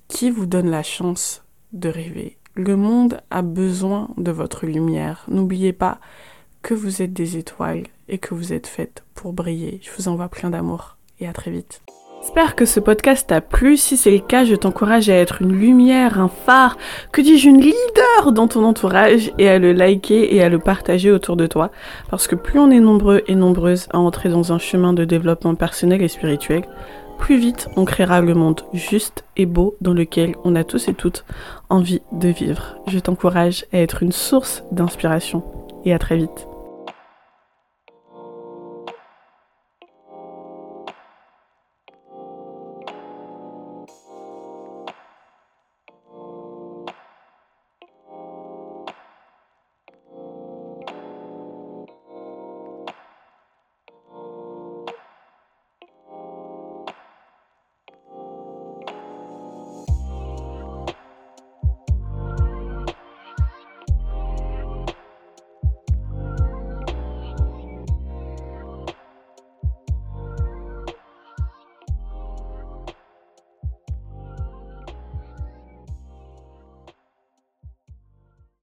qui 0.07 0.31
vous 0.31 0.47
donne 0.47 0.69
la 0.69 0.83
chance 0.83 1.43
de 1.71 1.89
rêver. 1.89 2.37
Le 2.55 2.75
monde 2.75 3.19
a 3.31 3.41
besoin 3.41 4.09
de 4.17 4.29
votre 4.29 4.67
lumière. 4.67 5.25
N'oubliez 5.27 5.73
pas 5.73 5.97
que 6.61 6.75
vous 6.75 7.01
êtes 7.01 7.11
des 7.11 7.37
étoiles 7.37 7.87
et 8.09 8.19
que 8.19 8.35
vous 8.35 8.53
êtes 8.53 8.67
faites 8.67 9.03
pour 9.15 9.33
briller. 9.33 9.79
Je 9.81 9.89
vous 9.97 10.07
envoie 10.07 10.29
plein 10.29 10.51
d'amour 10.51 10.97
et 11.19 11.27
à 11.27 11.33
très 11.33 11.49
vite. 11.49 11.81
J'espère 12.21 12.55
que 12.55 12.65
ce 12.65 12.79
podcast 12.79 13.27
t'a 13.27 13.41
plu. 13.41 13.75
Si 13.75 13.97
c'est 13.97 14.11
le 14.11 14.19
cas, 14.19 14.45
je 14.45 14.53
t'encourage 14.53 15.09
à 15.09 15.15
être 15.15 15.41
une 15.41 15.51
lumière, 15.51 16.19
un 16.19 16.29
phare, 16.29 16.77
que 17.11 17.21
dis-je, 17.21 17.49
une 17.49 17.59
leader 17.59 18.31
dans 18.31 18.47
ton 18.47 18.63
entourage 18.63 19.31
et 19.39 19.49
à 19.49 19.57
le 19.57 19.73
liker 19.73 20.33
et 20.33 20.43
à 20.43 20.47
le 20.47 20.59
partager 20.59 21.11
autour 21.11 21.35
de 21.35 21.47
toi. 21.47 21.71
Parce 22.11 22.27
que 22.27 22.35
plus 22.35 22.59
on 22.59 22.69
est 22.69 22.79
nombreux 22.79 23.23
et 23.27 23.35
nombreuses 23.35 23.87
à 23.91 23.97
entrer 23.97 24.29
dans 24.29 24.53
un 24.53 24.59
chemin 24.59 24.93
de 24.93 25.05
développement 25.05 25.55
personnel 25.55 26.01
et 26.03 26.07
spirituel, 26.07 26.63
plus 27.17 27.37
vite 27.37 27.69
on 27.75 27.85
créera 27.85 28.21
le 28.21 28.33
monde 28.33 28.61
juste 28.73 29.25
et 29.37 29.45
beau 29.45 29.75
dans 29.81 29.93
lequel 29.93 30.35
on 30.43 30.55
a 30.55 30.63
tous 30.63 30.87
et 30.87 30.93
toutes 30.93 31.25
envie 31.69 32.01
de 32.11 32.29
vivre. 32.29 32.75
Je 32.87 32.99
t'encourage 32.99 33.65
à 33.71 33.79
être 33.79 34.03
une 34.03 34.11
source 34.11 34.63
d'inspiration 34.71 35.43
et 35.85 35.93
à 35.93 35.99
très 35.99 36.17
vite. 36.17 36.47